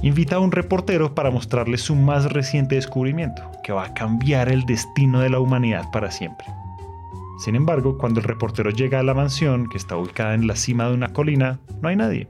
invita 0.03 0.37
a 0.37 0.41
un 0.41 0.53
reportero 0.53 1.15
para 1.15 1.31
mostrarle 1.31 1.79
su 1.79 1.95
más 1.95 2.31
reciente 2.31 2.75
descubrimiento, 2.75 3.51
que 3.65 3.73
va 3.73 3.87
a 3.87 3.95
cambiar 3.95 4.51
el 4.51 4.67
destino 4.67 5.21
de 5.21 5.31
la 5.31 5.41
humanidad 5.41 5.91
para 5.91 6.11
siempre. 6.11 6.47
Sin 7.43 7.55
embargo, 7.55 7.97
cuando 7.97 8.21
el 8.21 8.27
reportero 8.27 8.69
llega 8.69 9.01
a 9.01 9.03
la 9.03 9.15
mansión, 9.15 9.67
que 9.67 9.79
está 9.79 9.97
ubicada 9.97 10.35
en 10.35 10.47
la 10.47 10.57
cima 10.57 10.89
de 10.89 10.93
una 10.93 11.15
colina, 11.15 11.59
no 11.81 11.89
hay 11.89 11.97
nadie. 11.97 12.29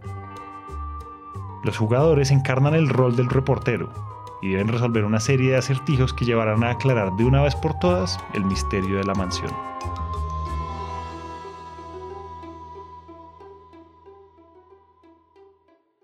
Los 1.64 1.76
jugadores 1.76 2.30
encarnan 2.30 2.74
el 2.74 2.88
rol 2.88 3.16
del 3.16 3.28
reportero, 3.28 4.09
y 4.42 4.50
deben 4.50 4.68
resolver 4.68 5.04
una 5.04 5.20
serie 5.20 5.52
de 5.52 5.58
acertijos 5.58 6.12
que 6.12 6.24
llevarán 6.24 6.64
a 6.64 6.70
aclarar 6.70 7.12
de 7.16 7.24
una 7.24 7.42
vez 7.42 7.54
por 7.56 7.78
todas 7.78 8.18
el 8.34 8.44
misterio 8.44 8.98
de 8.98 9.04
la 9.04 9.14
mansión. 9.14 9.52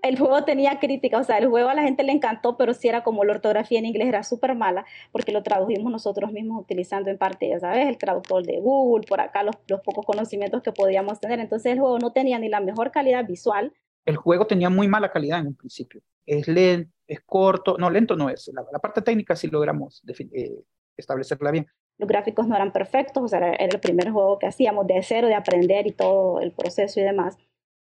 el 0.08 0.18
juego 0.18 0.44
tenía 0.44 0.78
crítica, 0.78 1.18
o 1.18 1.24
sea, 1.24 1.38
el 1.38 1.48
juego 1.48 1.68
a 1.68 1.74
la 1.74 1.82
gente 1.82 2.02
le 2.02 2.12
encantó, 2.12 2.56
pero 2.56 2.74
si 2.74 2.88
era 2.88 3.02
como 3.02 3.24
la 3.24 3.32
ortografía 3.32 3.78
en 3.78 3.86
inglés 3.86 4.08
era 4.08 4.22
súper 4.22 4.54
mala, 4.54 4.84
porque 5.12 5.32
lo 5.32 5.42
tradujimos 5.42 5.90
nosotros 5.90 6.32
mismos 6.32 6.62
utilizando 6.62 7.10
en 7.10 7.18
parte, 7.18 7.48
ya 7.48 7.60
sabes, 7.60 7.88
el 7.88 7.98
traductor 7.98 8.44
de 8.44 8.60
Google, 8.60 9.06
por 9.06 9.20
acá 9.20 9.42
los, 9.42 9.56
los 9.68 9.80
pocos 9.80 10.06
conocimientos 10.06 10.62
que 10.62 10.72
podíamos 10.72 11.20
tener. 11.20 11.40
Entonces 11.40 11.72
el 11.72 11.80
juego 11.80 11.98
no 11.98 12.12
tenía 12.12 12.38
ni 12.38 12.48
la 12.48 12.60
mejor 12.60 12.90
calidad 12.90 13.26
visual. 13.26 13.72
El 14.04 14.16
juego 14.16 14.46
tenía 14.46 14.70
muy 14.70 14.88
mala 14.88 15.10
calidad 15.10 15.40
en 15.40 15.48
un 15.48 15.54
principio. 15.54 16.00
Es 16.24 16.46
lento, 16.48 16.92
es 17.06 17.20
corto, 17.24 17.76
no, 17.78 17.90
lento 17.90 18.16
no 18.16 18.28
es. 18.28 18.50
La, 18.52 18.78
parte 18.78 19.02
técnica 19.02 19.36
sí 19.36 19.48
logramos 19.48 20.02
eh, 20.32 20.62
establecerla 20.96 21.50
bien, 21.50 21.66
Los 21.98 22.08
gráficos 22.08 22.46
no 22.46 22.56
eran 22.56 22.72
perfectos, 22.72 23.22
o 23.22 23.28
sea, 23.28 23.38
era 23.38 23.74
el 23.74 23.80
primer 23.80 24.10
juego 24.10 24.38
que 24.38 24.46
hacíamos 24.46 24.86
de 24.86 25.02
cero, 25.02 25.28
de 25.28 25.34
aprender 25.34 25.86
y 25.86 25.92
todo 25.92 26.40
el 26.40 26.52
proceso 26.52 27.00
y 27.00 27.04
demás. 27.04 27.36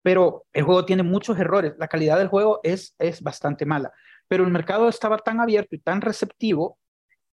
Pero 0.03 0.45
el 0.53 0.63
juego 0.65 0.85
tiene 0.85 1.03
muchos 1.03 1.39
errores, 1.39 1.75
la 1.79 1.89
calidad 1.89 2.19
del 2.19 2.29
juego 2.29 2.61
es, 2.63 2.95
es 2.99 3.23
bastante 3.23 3.67
mala, 3.67 3.93
pero 4.29 4.45
el 4.45 4.51
mercado 4.51 4.89
estaba 4.89 5.19
tan 5.19 5.41
abierto 5.41 5.75
y 5.75 5.79
tan 5.79 6.01
receptivo, 6.01 6.79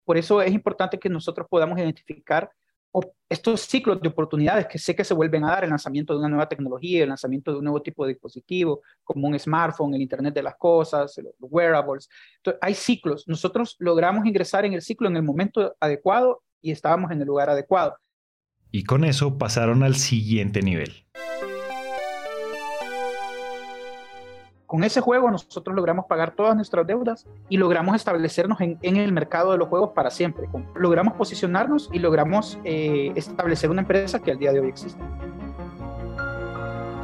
por 0.05 0.17
eso 0.17 0.43
es 0.43 0.53
importante 0.53 0.99
que 0.99 1.09
nosotros 1.09 1.47
podamos 1.49 1.79
identificar 1.79 2.51
estos 3.29 3.61
ciclos 3.61 4.01
de 4.01 4.09
oportunidades 4.09 4.67
que 4.67 4.79
sé 4.79 4.97
que 4.97 5.05
se 5.05 5.15
vuelven 5.15 5.45
a 5.45 5.51
dar, 5.51 5.65
el 5.65 5.71
lanzamiento 5.71 6.13
de 6.13 6.19
una 6.19 6.29
nueva 6.29 6.49
tecnología, 6.49 7.05
el 7.05 7.09
lanzamiento 7.11 7.53
de 7.53 7.59
un 7.59 7.65
nuevo 7.65 7.81
tipo 7.81 8.05
de 8.05 8.15
dispositivo, 8.15 8.83
como 9.05 9.29
un 9.29 9.39
smartphone, 9.39 9.95
el 9.95 10.03
Internet 10.03 10.35
de 10.35 10.43
las 10.43 10.57
Cosas, 10.57 11.15
los 11.19 11.35
wearables. 11.53 12.09
Hay 12.61 12.75
ciclos. 12.75 13.29
Nosotros 13.29 13.77
logramos 13.79 14.27
ingresar 14.27 14.65
en 14.65 14.73
el 14.73 14.83
ciclo 14.83 15.09
en 15.09 15.17
el 15.17 15.23
momento 15.23 15.77
adecuado 15.79 16.43
y 16.61 16.73
estábamos 16.73 17.13
en 17.13 17.21
el 17.21 17.27
lugar 17.27 17.51
adecuado. 17.51 17.97
Y 18.73 18.85
con 18.85 19.05
eso 19.05 19.39
pasaron 19.39 19.83
al 19.83 19.95
siguiente 19.95 20.63
nivel. 20.63 21.07
Con 24.71 24.85
ese 24.85 25.01
juego 25.01 25.29
nosotros 25.33 25.75
logramos 25.75 26.07
pagar 26.07 26.31
todas 26.31 26.55
nuestras 26.55 26.87
deudas 26.87 27.27
y 27.49 27.57
logramos 27.57 27.97
establecernos 27.97 28.61
en, 28.61 28.79
el 28.83 29.11
mercado 29.11 29.51
de 29.51 29.59
los 29.59 29.67
juegos 29.67 29.91
para 29.97 30.13
siempre. 30.13 30.49
Logramos 30.77 31.15
posicionarnos 31.15 31.91
y 31.93 31.99
logramos 31.99 32.57
eh, 32.63 33.11
establecer 33.17 33.69
una 33.69 33.81
empresa 33.81 34.21
que 34.21 34.31
al 34.31 34.39
día 34.39 34.53
de 34.53 34.61
hoy 34.61 34.69
existe. 34.69 35.03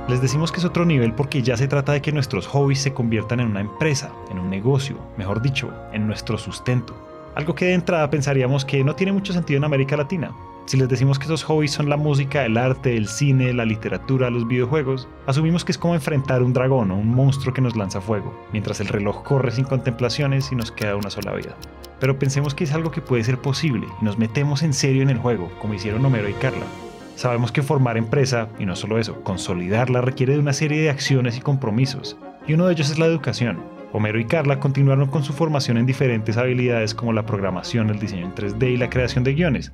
Les 0.07 0.23
decimos 0.23 0.53
que 0.53 0.61
es 0.61 0.65
otro 0.65 0.85
nivel 0.85 1.13
porque 1.13 1.43
ya 1.43 1.57
se 1.57 1.67
trata 1.67 1.91
de 1.91 2.01
que 2.01 2.13
nuestros 2.13 2.47
hobbies 2.47 2.79
se 2.79 2.95
conviertan 2.95 3.41
en 3.41 3.49
una 3.49 3.63
empresa, 3.63 4.13
en 4.31 4.39
un 4.39 4.49
negocio, 4.49 4.97
mejor 5.17 5.43
dicho, 5.43 5.69
en 5.93 6.07
nuestro 6.07 6.39
sustento. 6.39 6.95
Algo 7.35 7.57
que 7.57 7.65
de 7.65 7.75
entrada 7.75 8.09
pensaríamos 8.11 8.65
que 8.65 8.85
no 8.85 8.95
tiene 8.95 9.11
mucho 9.11 9.33
sentido 9.33 9.59
en 9.59 9.65
América 9.65 9.97
Latina, 9.97 10.31
si 10.67 10.77
les 10.77 10.89
decimos 10.89 11.19
que 11.19 11.27
esos 11.27 11.45
hobbies 11.45 11.71
son 11.71 11.89
la 11.89 11.97
música, 11.97 12.45
el 12.45 12.57
arte, 12.59 12.97
el 12.97 13.07
cine, 13.07 13.55
la 13.55 13.65
literatura, 13.65 14.31
los 14.31 14.49
videojuegos, 14.49 15.09
asumimos 15.27 15.65
que 15.65 15.71
es 15.71 15.79
como 15.79 15.95
enfrentar 15.95 16.43
un 16.43 16.53
dragón 16.53 16.91
o 16.91 16.97
un 16.97 17.09
monstruo 17.09 17.55
que 17.55 17.61
nos 17.61 17.77
lanza 17.77 18.01
fuego, 18.01 18.37
mientras 18.53 18.81
el 18.81 18.89
reloj 18.89 19.23
corre 19.23 19.53
sin 19.53 19.65
contemplaciones 19.65 20.51
y 20.51 20.57
nos 20.57 20.73
queda 20.73 20.97
una 20.97 21.11
sola 21.11 21.35
vida. 21.35 21.55
Pero 22.01 22.19
pensemos 22.19 22.53
que 22.53 22.65
es 22.65 22.73
algo 22.73 22.91
que 22.91 23.01
puede 23.01 23.23
ser 23.23 23.39
posible 23.39 23.87
y 24.01 24.05
nos 24.05 24.19
metemos 24.19 24.65
en 24.65 24.73
serio 24.73 25.03
en 25.03 25.11
el 25.11 25.19
juego, 25.19 25.51
como 25.61 25.75
hicieron 25.75 26.05
Homero 26.05 26.29
y 26.29 26.35
Carla. 26.35 26.67
Sabemos 27.15 27.53
que 27.53 27.63
formar 27.63 27.97
empresa, 27.97 28.49
y 28.59 28.67
no 28.67 28.75
solo 28.75 28.99
eso, 28.99 29.23
consolidarla 29.23 30.01
requiere 30.01 30.35
de 30.35 30.41
una 30.41 30.53
serie 30.53 30.83
de 30.83 30.91
acciones 30.91 31.39
y 31.39 31.41
compromisos, 31.41 32.19
y 32.47 32.55
uno 32.55 32.67
de 32.67 32.73
ellos 32.73 32.91
es 32.91 32.99
la 32.99 33.07
educación. 33.07 33.61
Homero 33.93 34.19
y 34.19 34.27
Carla 34.27 34.59
continuaron 34.59 35.09
con 35.09 35.23
su 35.23 35.33
formación 35.33 35.79
en 35.79 35.87
diferentes 35.87 36.37
habilidades 36.37 36.93
como 36.93 37.13
la 37.13 37.25
programación, 37.25 37.89
el 37.89 38.01
diseño 38.01 38.27
en 38.27 38.35
3D 38.35 38.73
y 38.73 38.77
la 38.77 38.91
creación 38.91 39.25
de 39.25 39.33
guiones, 39.33 39.73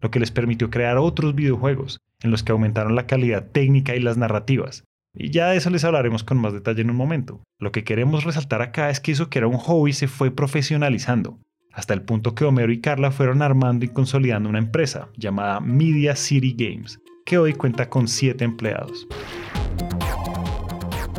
lo 0.00 0.10
que 0.10 0.20
les 0.20 0.30
permitió 0.30 0.70
crear 0.70 0.98
otros 0.98 1.34
videojuegos, 1.34 2.00
en 2.22 2.30
los 2.30 2.42
que 2.42 2.52
aumentaron 2.52 2.94
la 2.94 3.06
calidad 3.06 3.46
técnica 3.50 3.96
y 3.96 4.00
las 4.00 4.16
narrativas. 4.16 4.84
Y 5.14 5.30
ya 5.30 5.48
de 5.48 5.56
eso 5.56 5.70
les 5.70 5.84
hablaremos 5.84 6.22
con 6.22 6.38
más 6.38 6.52
detalle 6.52 6.82
en 6.82 6.90
un 6.90 6.96
momento. 6.96 7.42
Lo 7.58 7.72
que 7.72 7.84
queremos 7.84 8.24
resaltar 8.24 8.62
acá 8.62 8.90
es 8.90 9.00
que 9.00 9.12
eso 9.12 9.30
que 9.30 9.38
era 9.38 9.48
un 9.48 9.56
hobby 9.56 9.92
se 9.92 10.06
fue 10.06 10.30
profesionalizando, 10.30 11.38
hasta 11.72 11.94
el 11.94 12.02
punto 12.02 12.34
que 12.34 12.44
Homero 12.44 12.72
y 12.72 12.80
Carla 12.80 13.10
fueron 13.10 13.42
armando 13.42 13.84
y 13.84 13.88
consolidando 13.88 14.48
una 14.48 14.58
empresa 14.58 15.08
llamada 15.16 15.60
Media 15.60 16.14
City 16.14 16.54
Games, 16.56 17.00
que 17.24 17.38
hoy 17.38 17.54
cuenta 17.54 17.88
con 17.88 18.06
7 18.06 18.44
empleados. 18.44 19.06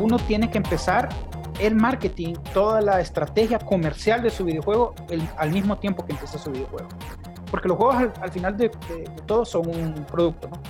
Uno 0.00 0.18
tiene 0.18 0.50
que 0.50 0.58
empezar 0.58 1.10
el 1.60 1.74
marketing, 1.74 2.34
toda 2.54 2.80
la 2.80 3.00
estrategia 3.00 3.58
comercial 3.58 4.22
de 4.22 4.30
su 4.30 4.46
videojuego 4.46 4.94
al 5.36 5.50
mismo 5.50 5.78
tiempo 5.78 6.06
que 6.06 6.12
empieza 6.12 6.38
su 6.38 6.50
videojuego 6.50 6.88
porque 7.50 7.68
los 7.68 7.76
juegos 7.76 7.96
al, 8.20 8.30
final 8.30 8.56
de, 8.56 8.70
todo 9.26 9.44
son 9.44 9.68
un 9.68 10.04
producto, 10.04 10.48
¿no? 10.48 10.60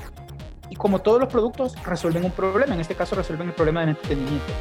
Y 0.71 0.77
como 0.77 1.01
todos 1.01 1.21
los 1.21 1.29
productos 1.29 1.75
resuelven 1.85 2.25
un 2.25 2.31
problema, 2.31 2.75
en 2.75 2.81
este 2.81 2.95
caso 2.95 3.17
resuelven 3.17 3.49
el 3.49 3.55
problema 3.55 3.81
del 3.81 3.91
entretenimiento. 3.91 4.53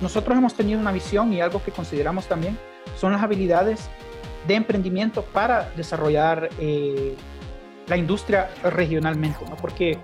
Nosotros 0.00 0.36
hemos 0.36 0.54
tenido 0.54 0.80
una 0.80 0.90
visión 0.90 1.32
y 1.32 1.40
algo 1.40 1.62
que 1.62 1.70
consideramos 1.70 2.26
también 2.26 2.58
son 2.96 3.12
las 3.12 3.22
habilidades 3.22 3.88
de 4.48 4.54
emprendimiento 4.54 5.22
para 5.22 5.70
desarrollar 5.76 6.48
eh, 6.58 7.14
la 7.86 7.96
industria 7.96 8.50
regionalmente, 8.64 9.44
¿no? 9.48 9.56
Porque 9.56 9.98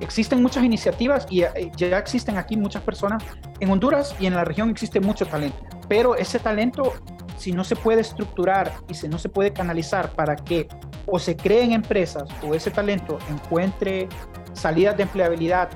existen 0.00 0.40
muchas 0.40 0.64
iniciativas 0.64 1.26
y 1.28 1.42
eh, 1.42 1.72
ya 1.76 1.98
existen 1.98 2.36
aquí 2.36 2.56
muchas 2.56 2.82
personas. 2.82 3.22
En 3.60 3.70
Honduras 3.70 4.14
y 4.20 4.26
en 4.26 4.34
la 4.34 4.44
región 4.44 4.70
existe 4.70 5.00
mucho 5.00 5.26
talento, 5.26 5.58
pero 5.88 6.16
ese 6.16 6.38
talento 6.38 6.94
si 7.36 7.52
no 7.52 7.64
se 7.64 7.76
puede 7.76 8.00
estructurar 8.00 8.72
y 8.88 8.94
si 8.94 9.08
no 9.08 9.18
se 9.18 9.28
puede 9.28 9.52
canalizar 9.52 10.10
para 10.10 10.36
que 10.36 10.68
o 11.06 11.18
se 11.18 11.36
creen 11.36 11.72
empresas 11.72 12.24
o 12.42 12.54
ese 12.54 12.70
talento 12.70 13.18
encuentre 13.30 14.08
salidas 14.52 14.96
de 14.96 15.02
empleabilidad 15.02 15.68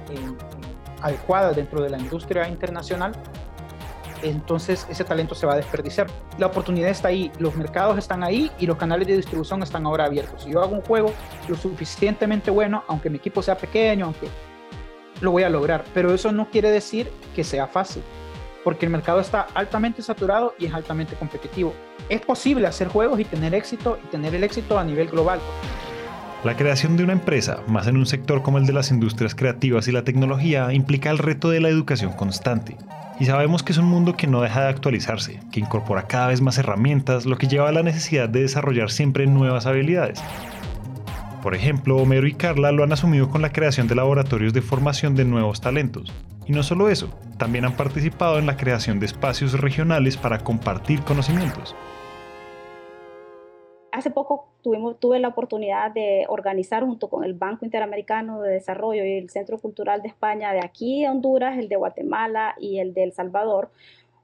adecuadas 1.03 1.57
dentro 1.57 1.83
de 1.83 1.91
la 1.91 1.99
industria 1.99 2.49
internacional, 2.49 3.13
entonces 4.23 4.87
ese 4.89 5.05
talento 5.05 5.35
se 5.35 5.47
va 5.47 5.55
a 5.55 5.57
desperdiciar. 5.57 6.09
La 6.39 6.47
oportunidad 6.47 6.91
está 6.91 7.09
ahí, 7.09 7.31
los 7.39 7.55
mercados 7.55 7.99
están 7.99 8.25
ahí 8.25 8.51
y 8.59 8.67
los 8.67 8.77
canales 8.77 9.07
de 9.07 9.17
distribución 9.17 9.63
están 9.63 9.87
ahora 9.87 10.07
abiertos. 10.07 10.43
Si 10.43 10.51
yo 10.51 10.61
hago 10.61 10.75
un 10.75 10.83
juego 10.83 11.13
lo 11.49 11.57
suficientemente 11.57 12.51
bueno, 12.51 12.85
aunque 12.89 13.11
mi 13.11 13.19
equipo 13.19 13.43
sea 13.43 13.57
pequeño, 13.57 14.07
aunque 14.07 14.29
lo 15.21 15.31
voy 15.31 15.43
a 15.43 15.51
lograr, 15.51 15.85
pero 15.95 16.13
eso 16.15 16.33
no 16.33 16.51
quiere 16.51 16.71
decir 16.71 17.11
que 17.35 17.45
sea 17.45 17.67
fácil 17.67 18.03
porque 18.69 18.85
el 18.85 18.93
mercado 18.93 19.19
está 19.19 19.47
altamente 19.55 20.03
saturado 20.03 20.55
y 20.59 20.67
es 20.67 20.75
altamente 20.75 21.17
competitivo. 21.17 21.73
Es 22.11 22.21
posible 22.21 22.67
hacer 22.67 22.89
juegos 22.89 23.19
y 23.19 23.25
tener 23.25 23.55
éxito 23.55 23.99
y 24.05 24.09
tener 24.09 24.35
el 24.35 24.45
éxito 24.45 24.79
a 24.79 24.85
nivel 24.85 25.09
global. 25.09 25.41
La 26.45 26.55
creación 26.55 26.99
de 26.99 27.05
una 27.05 27.15
empresa, 27.15 27.61
más 27.67 27.87
en 27.87 27.97
un 27.97 28.05
sector 28.05 28.43
como 28.43 28.59
el 28.59 28.67
de 28.67 28.75
las 28.75 28.91
industrias 28.91 29.35
creativas 29.35 29.89
y 29.89 29.93
la 29.93 30.05
tecnología, 30.05 30.71
implica 30.75 31.09
el 31.09 31.17
reto 31.17 31.49
de 31.49 31.61
la 31.61 31.71
educación 31.71 32.13
constante. 32.13 32.77
Y 33.19 33.25
sabemos 33.25 33.63
que 33.63 33.73
es 33.73 33.79
un 33.79 33.87
mundo 33.87 34.19
que 34.19 34.27
no 34.27 34.43
deja 34.43 34.61
de 34.61 34.69
actualizarse, 34.69 35.41
que 35.51 35.61
incorpora 35.61 36.07
cada 36.07 36.27
vez 36.27 36.43
más 36.43 36.59
herramientas, 36.59 37.25
lo 37.25 37.39
que 37.39 37.49
lleva 37.49 37.71
a 37.71 37.73
la 37.73 37.83
necesidad 37.83 38.29
de 38.29 38.43
desarrollar 38.43 38.91
siempre 38.91 39.27
nuevas 39.27 39.65
habilidades. 39.65 40.23
Por 41.43 41.55
ejemplo, 41.55 41.97
Homero 41.97 42.27
y 42.27 42.35
Carla 42.35 42.73
lo 42.73 42.83
han 42.83 42.93
asumido 42.93 43.31
con 43.31 43.43
la 43.43 43.53
creación 43.53 43.87
de 43.87 43.95
laboratorios 43.95 44.53
de 44.53 44.61
formación 44.61 45.15
de 45.15 45.25
nuevos 45.25 45.61
talentos, 45.61 46.13
y 46.47 46.53
no 46.53 46.63
solo 46.63 46.89
eso, 46.89 47.11
también 47.39 47.65
han 47.65 47.77
participado 47.77 48.39
en 48.39 48.47
la 48.47 48.57
creación 48.57 48.99
de 48.99 49.07
espacios 49.07 49.61
regionales 49.61 50.17
para 50.17 50.39
compartir 50.39 51.03
conocimientos. 51.03 51.77
Hace 53.93 54.11
poco 54.11 54.49
tuvimos, 54.63 54.99
tuve 54.99 55.19
la 55.21 55.29
oportunidad 55.29 55.93
de 55.93 56.25
organizar 56.29 56.85
junto 56.85 57.09
con 57.09 57.23
el 57.25 57.35
Banco 57.35 57.65
Interamericano 57.65 58.41
de 58.43 58.55
Desarrollo 58.55 59.05
y 59.05 59.19
el 59.19 59.31
Centro 59.31 59.59
Cultural 59.59 60.03
de 60.03 60.09
España 60.09 60.53
de 60.53 60.61
aquí 60.61 61.03
de 61.03 61.09
Honduras, 61.09 61.57
el 61.59 61.69
de 61.69 61.77
Guatemala 61.77 62.55
y 62.59 62.79
el 62.79 62.95
de 62.95 63.05
El 63.05 63.13
Salvador, 63.13 63.71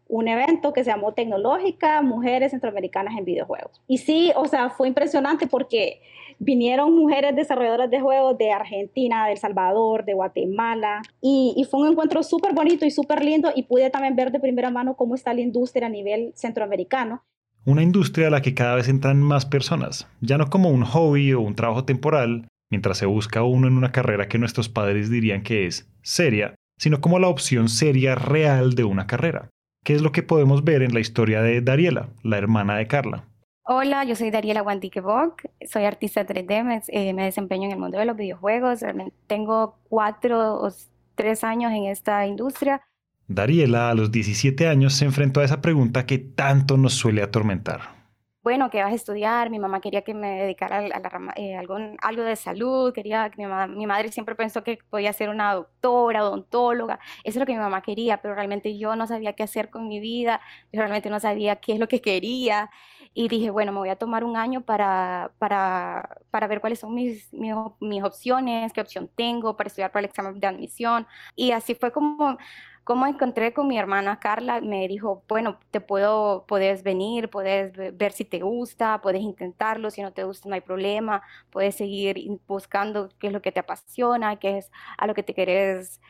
un 0.08 0.28
evento 0.28 0.72
que 0.72 0.84
se 0.84 0.90
llamó 0.90 1.12
Tecnológica 1.12 2.02
Mujeres 2.02 2.50
Centroamericanas 2.50 3.16
en 3.16 3.24
Videojuegos. 3.24 3.80
Y 3.86 3.98
sí, 3.98 4.32
o 4.36 4.46
sea, 4.46 4.70
fue 4.70 4.88
impresionante 4.88 5.46
porque 5.46 6.00
vinieron 6.38 6.94
mujeres 6.94 7.34
desarrolladoras 7.34 7.90
de 7.90 8.00
juegos 8.00 8.38
de 8.38 8.50
Argentina, 8.50 9.26
de 9.26 9.32
El 9.32 9.38
Salvador, 9.38 10.04
de 10.04 10.14
Guatemala, 10.14 11.02
y, 11.20 11.66
fue 11.70 11.80
un 11.80 11.92
encuentro 11.92 12.22
súper 12.22 12.54
bonito 12.54 12.84
y 12.84 12.90
súper 12.90 13.24
lindo 13.24 13.50
y 13.54 13.64
pude 13.64 13.90
también 13.90 14.16
ver 14.16 14.30
de 14.30 14.40
primera 14.40 14.70
mano 14.70 14.96
cómo 14.96 15.14
está 15.14 15.32
la 15.34 15.40
industria 15.40 15.86
a 15.86 15.90
nivel 15.90 16.32
centroamericano. 16.34 17.22
Una 17.64 17.82
industria 17.82 18.26
a 18.26 18.30
la 18.30 18.42
que 18.42 18.54
cada 18.54 18.74
vez 18.74 18.88
entran 18.88 19.22
más 19.22 19.46
personas, 19.46 20.06
ya 20.20 20.36
no 20.36 20.50
como 20.50 20.68
un 20.68 20.84
hobby 20.84 21.32
o 21.32 21.40
un 21.40 21.54
trabajo 21.54 21.84
temporal, 21.84 22.46
mientras 22.70 22.98
se 22.98 23.06
busca 23.06 23.42
uno 23.42 23.66
en 23.66 23.76
una 23.76 23.92
carrera 23.92 24.28
que 24.28 24.38
nuestros 24.38 24.68
padres 24.68 25.10
dirían 25.10 25.42
que 25.42 25.66
es 25.66 25.88
seria, 26.02 26.54
sino 26.78 27.00
como 27.00 27.18
la 27.18 27.28
opción 27.28 27.68
seria 27.68 28.14
real 28.14 28.74
de 28.74 28.84
una 28.84 29.06
carrera, 29.06 29.48
que 29.84 29.94
es 29.94 30.02
lo 30.02 30.12
que 30.12 30.22
podemos 30.22 30.64
ver 30.64 30.82
en 30.82 30.92
la 30.92 31.00
historia 31.00 31.40
de 31.40 31.60
Dariela, 31.60 32.08
la 32.22 32.38
hermana 32.38 32.76
de 32.76 32.86
Carla. 32.86 33.28
Hola, 33.66 34.04
yo 34.04 34.14
soy 34.14 34.30
Dariela 34.30 34.62
Bock, 34.62 35.42
soy 35.66 35.84
artista 35.84 36.26
3D, 36.26 36.82
eh, 36.88 37.14
me, 37.14 37.24
desempeño 37.24 37.64
en 37.64 37.72
el 37.72 37.78
mundo 37.78 37.98
de 37.98 38.04
los 38.04 38.14
videojuegos, 38.14 38.80
tengo 39.26 39.78
cuatro 39.88 40.56
o 40.60 40.70
tres 41.14 41.42
años 41.44 41.72
en 41.72 41.86
esta 41.86 42.26
industria. 42.26 42.82
Dariela 43.26 43.88
a 43.88 43.94
los 43.94 44.12
17 44.12 44.68
años 44.68 44.92
se 44.92 45.06
enfrentó 45.06 45.40
a 45.40 45.44
esa 45.44 45.62
pregunta 45.62 46.04
que 46.04 46.18
tanto 46.18 46.76
nos 46.76 46.92
suele 46.92 47.22
atormentar 47.22 48.03
bueno, 48.44 48.68
¿qué 48.68 48.82
vas 48.82 48.92
a 48.92 48.94
estudiar? 48.94 49.48
Mi 49.48 49.58
mamá 49.58 49.80
quería 49.80 50.02
que 50.02 50.12
me 50.12 50.42
dedicara 50.42 50.76
a, 50.80 51.32
eh, 51.36 51.56
algo, 51.56 52.22
de 52.22 52.36
salud, 52.36 52.92
quería 52.92 53.30
que 53.30 53.38
mi, 53.38 53.86
madre 53.86 54.12
siempre 54.12 54.34
pensó 54.34 54.62
que 54.62 54.78
podía 54.90 55.14
ser 55.14 55.30
una 55.30 55.54
doctora, 55.54 56.22
odontóloga, 56.22 57.00
eso 57.24 57.38
es 57.38 57.40
lo 57.40 57.46
que 57.46 57.54
mi 57.54 57.58
mamá 57.58 57.80
quería, 57.80 58.18
pero 58.20 58.34
realmente 58.34 58.76
yo 58.76 58.96
no 58.96 59.06
sabía 59.06 59.32
qué 59.32 59.44
hacer 59.44 59.70
con 59.70 59.88
mi 59.88 59.98
vida, 59.98 60.42
yo 60.70 60.80
realmente 60.80 61.08
no 61.08 61.18
sabía 61.20 61.56
qué 61.56 61.72
es 61.72 61.78
lo 61.78 61.88
que 61.88 62.02
quería 62.02 62.70
y 63.14 63.28
dije, 63.28 63.48
bueno, 63.48 63.72
me 63.72 63.78
voy 63.78 63.88
a 63.88 63.96
tomar 63.96 64.24
un 64.24 64.36
año 64.36 64.60
para, 64.60 65.32
para, 65.38 66.18
para 66.30 66.46
ver 66.46 66.60
cuáles 66.60 66.80
son 66.80 66.94
mis, 66.94 67.32
mis, 67.32 68.02
opciones, 68.02 68.74
qué 68.74 68.82
opción 68.82 69.08
tengo 69.16 69.56
para 69.56 69.68
estudiar 69.68 69.90
para 69.90 70.00
el 70.00 70.10
examen 70.10 70.38
de 70.38 70.46
admisión 70.46 71.06
y 71.34 71.52
así 71.52 71.74
fue 71.74 71.92
como 71.92 72.36
Como 72.84 73.06
encontré 73.06 73.54
con 73.54 73.66
mi 73.66 73.78
hermana 73.78 74.20
Carla, 74.20 74.60
me 74.60 74.86
dijo, 74.88 75.24
bueno, 75.26 75.58
te 75.70 75.80
puedo, 75.80 76.44
puedes 76.46 76.82
venir, 76.82 77.30
puedes 77.30 77.72
ver 77.96 78.12
si 78.12 78.24
te 78.26 78.40
gusta, 78.40 79.00
puedes 79.00 79.22
intentarlo, 79.22 79.90
si 79.90 80.02
no 80.02 80.12
te 80.12 80.24
gusta 80.24 80.48
no 80.50 80.54
hay 80.54 80.60
problema, 80.60 81.22
puedes 81.50 81.76
seguir 81.76 82.18
buscando 82.46 83.08
qué 83.18 83.28
es 83.28 83.32
lo 83.32 83.40
que 83.42 83.52
te 83.52 83.60
apasiona, 83.60 84.36
qué 84.38 84.58
es 84.58 84.70
a 84.98 85.06
lo 85.06 85.14
que 85.14 85.22
te 85.22 85.34
querés 85.34 86.00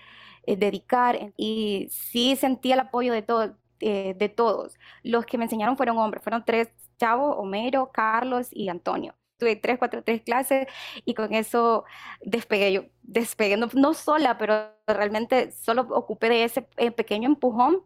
eh, 0.46 0.56
dedicar. 0.56 1.32
Y 1.36 1.88
sí 1.90 2.36
sentí 2.36 2.72
el 2.72 2.80
apoyo 2.80 3.12
de, 3.12 3.22
todo, 3.22 3.56
eh, 3.80 4.14
de 4.18 4.28
todos. 4.28 4.76
Los 5.04 5.26
que 5.26 5.38
me 5.38 5.44
enseñaron 5.44 5.76
fueron 5.76 5.98
hombres, 5.98 6.22
fueron 6.24 6.44
tres 6.44 6.70
chavos, 6.98 7.36
Homero, 7.38 7.90
Carlos 7.92 8.48
y 8.52 8.68
Antonio 8.68 9.14
tuve 9.38 9.56
tres, 9.56 9.78
cuatro, 9.78 10.02
tres 10.02 10.22
clases 10.22 10.66
y 11.04 11.14
con 11.14 11.34
eso 11.34 11.84
despegué 12.22 12.72
yo, 12.72 12.84
despegué, 13.02 13.56
no, 13.56 13.94
sola, 13.94 14.38
pero 14.38 14.70
realmente 14.86 15.52
solo 15.52 15.82
ocupé 15.90 16.28
de 16.28 16.44
ese 16.44 16.68
eh, 16.76 16.90
pequeño 16.90 17.28
empujón 17.28 17.82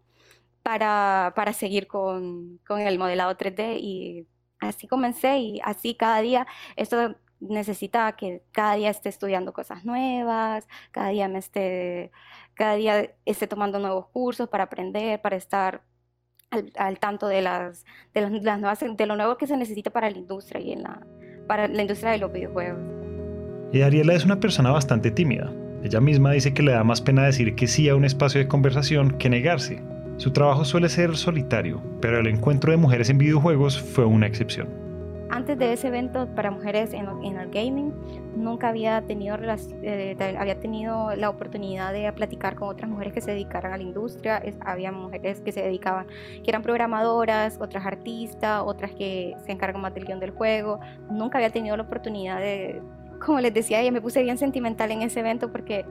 para, 0.62 1.32
para 1.36 1.52
seguir 1.52 1.86
con, 1.86 2.58
con, 2.66 2.80
el 2.80 2.98
modelado 2.98 3.36
3D 3.36 3.78
y 3.80 4.26
así 4.60 4.86
comencé 4.88 5.38
y 5.38 5.60
así 5.64 5.94
cada 5.94 6.20
día, 6.20 6.46
esto 6.76 7.16
necesita 7.40 8.12
que 8.16 8.42
cada 8.52 8.74
día 8.74 8.90
esté 8.90 9.08
estudiando 9.08 9.52
cosas 9.52 9.84
nuevas, 9.84 10.66
cada 10.90 11.10
día 11.10 11.28
me 11.28 11.38
esté, 11.38 12.10
cada 12.54 12.74
día 12.74 13.14
esté 13.24 13.46
tomando 13.46 13.78
nuevos 13.78 14.08
cursos 14.08 14.48
para 14.48 14.64
aprender, 14.64 15.20
para 15.22 15.36
estar 15.36 15.84
al, 16.50 16.98
tanto 16.98 17.28
de 17.28 17.42
las, 17.42 17.84
de 18.14 18.22
las 18.22 18.60
nuevas, 18.60 18.80
de 18.80 19.06
lo 19.06 19.16
nuevo 19.16 19.36
que 19.36 19.46
se 19.46 19.56
necesita 19.56 19.90
para 19.90 20.10
la 20.10 20.18
industria 20.18 20.60
y 20.60 20.72
en 20.72 20.82
la, 20.82 21.06
para 21.48 21.66
la 21.66 21.82
industria 21.82 22.12
de 22.12 22.18
los 22.18 22.32
videojuegos. 22.32 22.78
Y 23.72 23.82
Ariela 23.82 24.14
es 24.14 24.24
una 24.24 24.38
persona 24.38 24.70
bastante 24.70 25.10
tímida. 25.10 25.52
Ella 25.82 26.00
misma 26.00 26.30
dice 26.30 26.54
que 26.54 26.62
le 26.62 26.72
da 26.72 26.84
más 26.84 27.00
pena 27.00 27.24
decir 27.24 27.56
que 27.56 27.66
sí 27.66 27.88
a 27.88 27.96
un 27.96 28.04
espacio 28.04 28.40
de 28.40 28.46
conversación 28.46 29.18
que 29.18 29.28
negarse. 29.28 29.82
Su 30.18 30.32
trabajo 30.32 30.64
suele 30.64 30.88
ser 30.88 31.16
solitario, 31.16 31.82
pero 32.00 32.20
el 32.20 32.28
encuentro 32.28 32.70
de 32.70 32.76
mujeres 32.76 33.10
en 33.10 33.18
videojuegos 33.18 33.80
fue 33.80 34.04
una 34.04 34.28
excepción 34.28 34.87
antes 35.30 35.58
de 35.58 35.72
ese 35.72 35.88
evento 35.88 36.26
para 36.34 36.50
mujeres 36.50 36.92
en, 36.92 37.06
el 37.06 37.50
gaming, 37.50 37.92
nunca 38.36 38.68
había 38.68 39.02
tenido, 39.02 39.36
eh, 39.82 40.16
había 40.38 40.58
tenido 40.58 41.14
la 41.16 41.28
oportunidad 41.28 41.92
de 41.92 42.10
platicar 42.12 42.54
con 42.54 42.68
otras 42.68 42.90
mujeres 42.90 43.12
que 43.12 43.20
se 43.20 43.32
dedicaran 43.32 43.72
a 43.72 43.76
la 43.76 43.82
industria. 43.82 44.42
había 44.60 44.90
mujeres 44.90 45.40
que 45.40 45.52
se 45.52 45.62
dedicaban, 45.62 46.06
que 46.06 46.44
eran 46.46 46.62
programadoras, 46.62 47.58
otras 47.60 47.84
artistas, 47.84 48.62
otras 48.64 48.92
que 48.92 49.36
se 49.44 49.52
encargan 49.52 49.82
más 49.82 49.94
del 49.94 50.06
guion 50.06 50.20
del 50.20 50.30
juego. 50.30 50.80
Nunca 51.10 51.38
había 51.38 51.50
tenido 51.50 51.76
la 51.76 51.82
oportunidad 51.82 52.38
de, 52.38 52.80
como 53.24 53.40
les 53.40 53.52
decía 53.52 53.80
ella, 53.80 53.92
me 53.92 54.00
puse 54.00 54.22
bien 54.22 54.38
sentimental 54.38 54.90
en 54.90 55.02
ese 55.02 55.20
evento 55.20 55.52
porque 55.52 55.84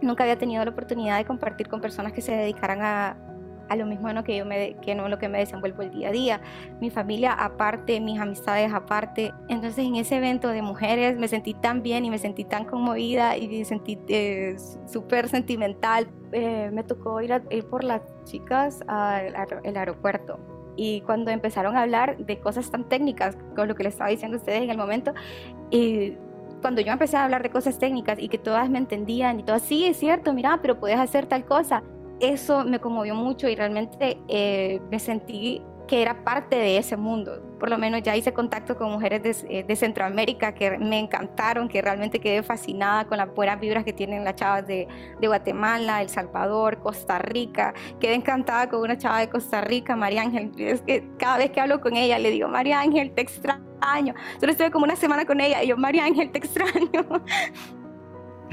nunca 0.00 0.24
había 0.24 0.38
tenido 0.38 0.64
la 0.64 0.70
oportunidad 0.70 1.18
de 1.18 1.24
compartir 1.24 1.68
con 1.68 1.80
personas 1.80 2.12
que 2.12 2.22
se 2.22 2.32
dedicaran 2.32 2.80
a, 2.82 3.16
a 3.68 3.76
lo 3.76 3.86
mismo 3.86 4.08
que 4.24 4.36
yo 4.36 4.44
me, 4.44 4.76
que 4.82 4.94
no 4.94 5.08
lo 5.08 5.18
que 5.18 5.28
me 5.28 5.38
desenvuelvo 5.38 5.82
el 5.82 5.90
día 5.90 6.08
a 6.08 6.12
día. 6.12 6.40
Mi 6.80 6.90
familia 6.90 7.32
aparte, 7.32 8.00
mis 8.00 8.20
amistades 8.20 8.72
aparte. 8.72 9.32
Entonces 9.48 9.84
en 9.84 9.96
ese 9.96 10.16
evento 10.16 10.48
de 10.48 10.62
mujeres 10.62 11.18
me 11.18 11.28
sentí 11.28 11.54
tan 11.54 11.82
bien 11.82 12.04
y 12.04 12.10
me 12.10 12.18
sentí 12.18 12.44
tan 12.44 12.64
conmovida 12.64 13.36
y 13.36 13.48
me 13.48 13.64
sentí 13.64 13.98
eh, 14.08 14.56
súper 14.86 15.28
sentimental. 15.28 16.08
Eh, 16.32 16.70
me 16.72 16.84
tocó 16.84 17.20
ir, 17.20 17.32
a, 17.32 17.42
ir 17.50 17.64
por 17.66 17.84
las 17.84 18.02
chicas 18.24 18.82
al, 18.86 19.34
aeropuerto. 19.76 20.38
Y 20.76 21.02
cuando 21.02 21.30
empezaron 21.30 21.76
a 21.76 21.82
hablar 21.82 22.16
de 22.18 22.40
cosas 22.40 22.70
tan 22.70 22.88
técnicas, 22.88 23.36
con 23.54 23.68
lo 23.68 23.76
que 23.76 23.84
les 23.84 23.94
estaba 23.94 24.10
diciendo 24.10 24.36
a 24.36 24.40
ustedes 24.40 24.62
en 24.62 24.70
el 24.70 24.76
momento, 24.76 25.14
y 25.70 26.14
cuando 26.60 26.80
yo 26.80 26.90
empecé 26.90 27.16
a 27.16 27.24
hablar 27.24 27.42
de 27.44 27.50
cosas 27.50 27.78
técnicas 27.78 28.18
y 28.18 28.28
que 28.28 28.38
todas 28.38 28.68
me 28.68 28.78
entendían 28.78 29.38
y 29.38 29.44
todas, 29.44 29.62
sí, 29.62 29.84
es 29.84 29.98
cierto, 29.98 30.32
mira, 30.32 30.58
pero 30.60 30.80
puedes 30.80 30.98
hacer 30.98 31.26
tal 31.26 31.44
cosa 31.44 31.84
eso 32.28 32.64
me 32.64 32.80
conmovió 32.80 33.14
mucho 33.14 33.48
y 33.48 33.56
realmente 33.56 34.18
eh, 34.28 34.80
me 34.90 34.98
sentí 34.98 35.62
que 35.86 36.02
era 36.02 36.24
parte 36.24 36.56
de 36.56 36.78
ese 36.78 36.96
mundo. 36.96 37.42
Por 37.58 37.70
lo 37.70 37.78
menos 37.78 38.02
ya 38.02 38.16
hice 38.16 38.32
contacto 38.32 38.76
con 38.76 38.90
mujeres 38.90 39.22
de, 39.22 39.64
eh, 39.68 39.76
Centroamérica 39.76 40.54
que 40.54 40.78
me 40.78 40.98
encantaron, 40.98 41.68
que 41.68 41.82
realmente 41.82 42.20
quedé 42.20 42.42
fascinada 42.42 43.06
con 43.06 43.18
las 43.18 43.32
buenas 43.34 43.60
vibras 43.60 43.84
que 43.84 43.92
tienen 43.92 44.24
las 44.24 44.36
chavas 44.36 44.66
de, 44.66 44.88
Guatemala, 45.20 46.02
El 46.02 46.08
Salvador, 46.08 46.78
Costa 46.80 47.18
Rica. 47.18 47.74
Quedé 48.00 48.14
encantada 48.14 48.68
con 48.68 48.80
una 48.80 48.96
chava 48.96 49.20
de 49.20 49.28
Costa 49.28 49.60
Rica, 49.60 49.96
María 49.96 50.22
Ángel. 50.22 50.52
Es 50.58 50.82
que 50.82 51.08
cada 51.18 51.38
vez 51.38 51.50
que 51.50 51.60
hablo 51.60 51.80
con 51.80 51.96
ella 51.96 52.18
le 52.18 52.30
digo, 52.30 52.48
María 52.48 52.80
Ángel, 52.80 53.12
te 53.12 53.22
extraño. 53.22 54.14
Solo 54.40 54.52
estuve 54.52 54.70
como 54.70 54.84
una 54.84 54.96
semana 54.96 55.24
con 55.24 55.40
ella 55.40 55.62
y 55.62 55.68
yo, 55.68 55.76
María 55.76 56.04
Ángel, 56.04 56.30
te 56.30 56.38
extraño. 56.38 57.04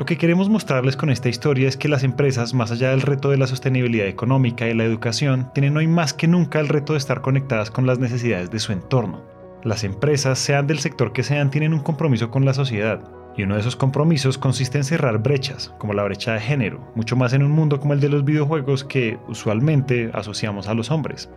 Lo 0.01 0.07
que 0.07 0.17
queremos 0.17 0.49
mostrarles 0.49 0.97
con 0.97 1.11
esta 1.11 1.29
historia 1.29 1.67
es 1.67 1.77
que 1.77 1.87
las 1.87 2.03
empresas, 2.03 2.55
más 2.55 2.71
allá 2.71 2.89
del 2.89 3.03
reto 3.03 3.29
de 3.29 3.37
la 3.37 3.45
sostenibilidad 3.45 4.07
económica 4.07 4.67
y 4.67 4.73
la 4.73 4.83
educación, 4.83 5.51
tienen 5.53 5.77
hoy 5.77 5.85
más 5.85 6.11
que 6.11 6.27
nunca 6.27 6.59
el 6.59 6.69
reto 6.69 6.93
de 6.93 6.97
estar 6.97 7.21
conectadas 7.21 7.69
con 7.69 7.85
las 7.85 7.99
necesidades 7.99 8.49
de 8.49 8.57
su 8.57 8.71
entorno. 8.71 9.21
Las 9.63 9.83
empresas, 9.83 10.39
sean 10.39 10.65
del 10.65 10.79
sector 10.79 11.13
que 11.13 11.21
sean, 11.21 11.51
tienen 11.51 11.75
un 11.75 11.81
compromiso 11.81 12.31
con 12.31 12.45
la 12.45 12.55
sociedad, 12.55 13.03
y 13.37 13.43
uno 13.43 13.53
de 13.53 13.61
esos 13.61 13.75
compromisos 13.75 14.39
consiste 14.39 14.79
en 14.79 14.85
cerrar 14.85 15.19
brechas, 15.19 15.71
como 15.77 15.93
la 15.93 16.01
brecha 16.01 16.33
de 16.33 16.39
género, 16.39 16.81
mucho 16.95 17.15
más 17.15 17.33
en 17.33 17.43
un 17.43 17.51
mundo 17.51 17.79
como 17.79 17.93
el 17.93 17.99
de 17.99 18.09
los 18.09 18.25
videojuegos 18.25 18.83
que 18.83 19.19
usualmente 19.27 20.09
asociamos 20.15 20.67
a 20.67 20.73
los 20.73 20.89
hombres. 20.89 21.29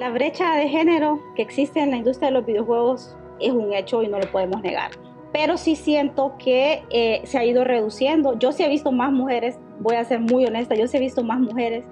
La 0.00 0.10
brecha 0.10 0.56
de 0.56 0.68
género 0.68 1.20
que 1.36 1.42
existe 1.42 1.78
en 1.78 1.92
la 1.92 1.98
industria 1.98 2.30
de 2.30 2.34
los 2.34 2.44
videojuegos 2.44 3.16
es 3.38 3.52
un 3.52 3.72
hecho 3.72 4.02
y 4.02 4.08
no 4.08 4.18
lo 4.18 4.28
podemos 4.32 4.60
negar 4.62 4.90
pero 5.32 5.56
sí 5.56 5.76
siento 5.76 6.36
que 6.38 6.82
eh, 6.90 7.22
se 7.24 7.38
ha 7.38 7.44
ido 7.44 7.64
reduciendo. 7.64 8.38
Yo 8.38 8.52
sí 8.52 8.62
he 8.62 8.68
visto 8.68 8.92
más 8.92 9.12
mujeres, 9.12 9.58
voy 9.80 9.96
a 9.96 10.04
ser 10.04 10.20
muy 10.20 10.44
honesta, 10.44 10.74
yo 10.74 10.86
sí 10.86 10.98
he 10.98 11.00
visto 11.00 11.22
más 11.22 11.40
mujeres 11.40 11.86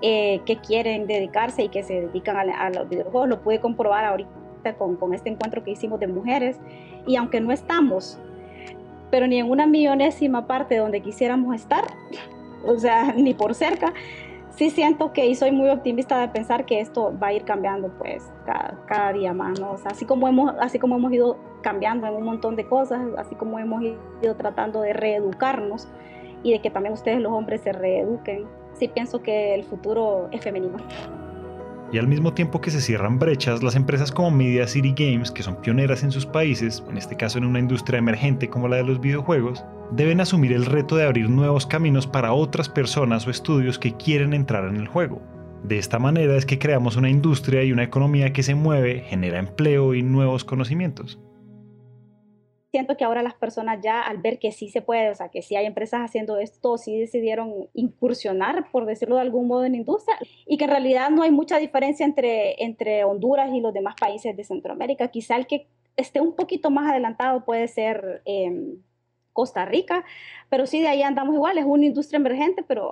eh, 0.00 0.40
que 0.46 0.58
quieren 0.58 1.06
dedicarse 1.06 1.64
y 1.64 1.68
que 1.68 1.82
se 1.82 2.02
dedican 2.02 2.36
a, 2.36 2.70
los 2.70 2.88
videojuegos. 2.88 3.28
Lo 3.28 3.42
pude 3.42 3.60
comprobar 3.60 4.04
ahorita 4.04 4.74
con, 4.78 4.96
con, 4.96 5.12
este 5.12 5.28
encuentro 5.28 5.64
que 5.64 5.72
hicimos 5.72 5.98
de 5.98 6.06
mujeres. 6.06 6.58
Y 7.06 7.16
aunque 7.16 7.40
no 7.40 7.50
estamos, 7.52 8.18
pero 9.10 9.26
ni 9.26 9.38
en 9.38 9.50
una 9.50 9.66
millonésima 9.66 10.46
parte 10.46 10.76
donde 10.76 11.00
quisiéramos 11.00 11.54
estar, 11.54 11.84
o 12.64 12.78
sea, 12.78 13.12
ni 13.16 13.34
por 13.34 13.54
cerca, 13.54 13.92
sí 14.56 14.70
siento 14.70 15.12
que 15.12 15.26
y 15.26 15.34
soy 15.34 15.52
muy 15.52 15.68
optimista 15.68 16.20
de 16.20 16.28
pensar 16.28 16.64
que 16.64 16.80
esto 16.80 17.12
va 17.20 17.28
a 17.28 17.32
ir 17.32 17.44
cambiando 17.44 17.88
pues 17.98 18.22
cada, 18.46 18.78
cada 18.86 19.12
día 19.12 19.32
más, 19.32 19.58
¿no? 19.60 19.76
Así 19.84 20.04
como 20.04 20.28
hemos 20.28 20.54
así 20.60 20.78
como 20.78 20.96
hemos 20.96 21.12
ido 21.12 21.38
cambiando 21.62 22.06
en 22.06 22.14
un 22.14 22.24
montón 22.24 22.56
de 22.56 22.66
cosas, 22.66 23.00
así 23.16 23.34
como 23.34 23.58
hemos 23.58 23.82
ido 24.22 24.34
tratando 24.36 24.80
de 24.80 24.92
reeducarnos 24.92 25.88
y 26.42 26.52
de 26.52 26.60
que 26.60 26.70
también 26.70 26.92
ustedes 26.92 27.20
los 27.20 27.32
hombres 27.32 27.62
se 27.62 27.72
reeduquen. 27.72 28.46
Sí 28.74 28.88
pienso 28.88 29.22
que 29.22 29.54
el 29.54 29.64
futuro 29.64 30.28
es 30.30 30.42
femenino. 30.42 30.76
Y 31.92 31.98
al 31.98 32.08
mismo 32.08 32.34
tiempo 32.34 32.60
que 32.60 32.70
se 32.70 32.80
cierran 32.80 33.18
brechas, 33.18 33.62
las 33.62 33.76
empresas 33.76 34.10
como 34.10 34.30
Media 34.30 34.66
City 34.66 34.94
Games, 34.96 35.30
que 35.30 35.42
son 35.42 35.60
pioneras 35.60 36.02
en 36.02 36.10
sus 36.10 36.26
países, 36.26 36.82
en 36.88 36.96
este 36.96 37.16
caso 37.16 37.38
en 37.38 37.44
una 37.44 37.60
industria 37.60 37.98
emergente 37.98 38.48
como 38.48 38.68
la 38.68 38.76
de 38.76 38.84
los 38.84 39.00
videojuegos, 39.00 39.64
deben 39.92 40.20
asumir 40.20 40.52
el 40.52 40.66
reto 40.66 40.96
de 40.96 41.04
abrir 41.04 41.30
nuevos 41.30 41.66
caminos 41.66 42.06
para 42.06 42.32
otras 42.32 42.68
personas 42.68 43.26
o 43.26 43.30
estudios 43.30 43.78
que 43.78 43.96
quieren 43.96 44.32
entrar 44.32 44.68
en 44.68 44.76
el 44.76 44.88
juego. 44.88 45.22
De 45.62 45.78
esta 45.78 45.98
manera 45.98 46.36
es 46.36 46.46
que 46.46 46.58
creamos 46.58 46.96
una 46.96 47.08
industria 47.08 47.62
y 47.62 47.72
una 47.72 47.84
economía 47.84 48.32
que 48.32 48.42
se 48.42 48.54
mueve, 48.54 49.04
genera 49.06 49.38
empleo 49.38 49.94
y 49.94 50.02
nuevos 50.02 50.44
conocimientos 50.44 51.18
siento 52.74 52.96
que 52.96 53.04
ahora 53.04 53.22
las 53.22 53.34
personas 53.34 53.78
ya 53.80 54.00
al 54.00 54.18
ver 54.18 54.40
que 54.40 54.50
sí 54.50 54.68
se 54.68 54.82
puede, 54.82 55.08
o 55.08 55.14
sea, 55.14 55.28
que 55.28 55.42
sí 55.42 55.54
hay 55.54 55.64
empresas 55.64 56.00
haciendo 56.00 56.38
esto, 56.38 56.76
sí 56.76 56.98
decidieron 56.98 57.68
incursionar, 57.72 58.68
por 58.72 58.84
decirlo 58.84 59.14
de 59.14 59.20
algún 59.20 59.46
modo, 59.46 59.64
en 59.64 59.72
la 59.72 59.78
industria 59.78 60.18
y 60.44 60.56
que 60.56 60.64
en 60.64 60.70
realidad 60.70 61.10
no 61.10 61.22
hay 61.22 61.30
mucha 61.30 61.58
diferencia 61.58 62.04
entre, 62.04 62.60
entre 62.64 63.04
Honduras 63.04 63.54
y 63.54 63.60
los 63.60 63.72
demás 63.72 63.94
países 63.94 64.36
de 64.36 64.42
Centroamérica. 64.42 65.06
Quizá 65.06 65.36
el 65.36 65.46
que 65.46 65.68
esté 65.96 66.20
un 66.20 66.34
poquito 66.34 66.68
más 66.72 66.90
adelantado 66.90 67.44
puede 67.44 67.68
ser 67.68 68.22
em, 68.24 68.82
Costa 69.32 69.64
Rica, 69.66 70.04
pero 70.50 70.66
sí 70.66 70.80
de 70.80 70.88
ahí 70.88 71.02
andamos 71.02 71.36
igual, 71.36 71.56
es 71.56 71.64
una 71.64 71.86
industria 71.86 72.16
emergente, 72.16 72.64
pero 72.66 72.90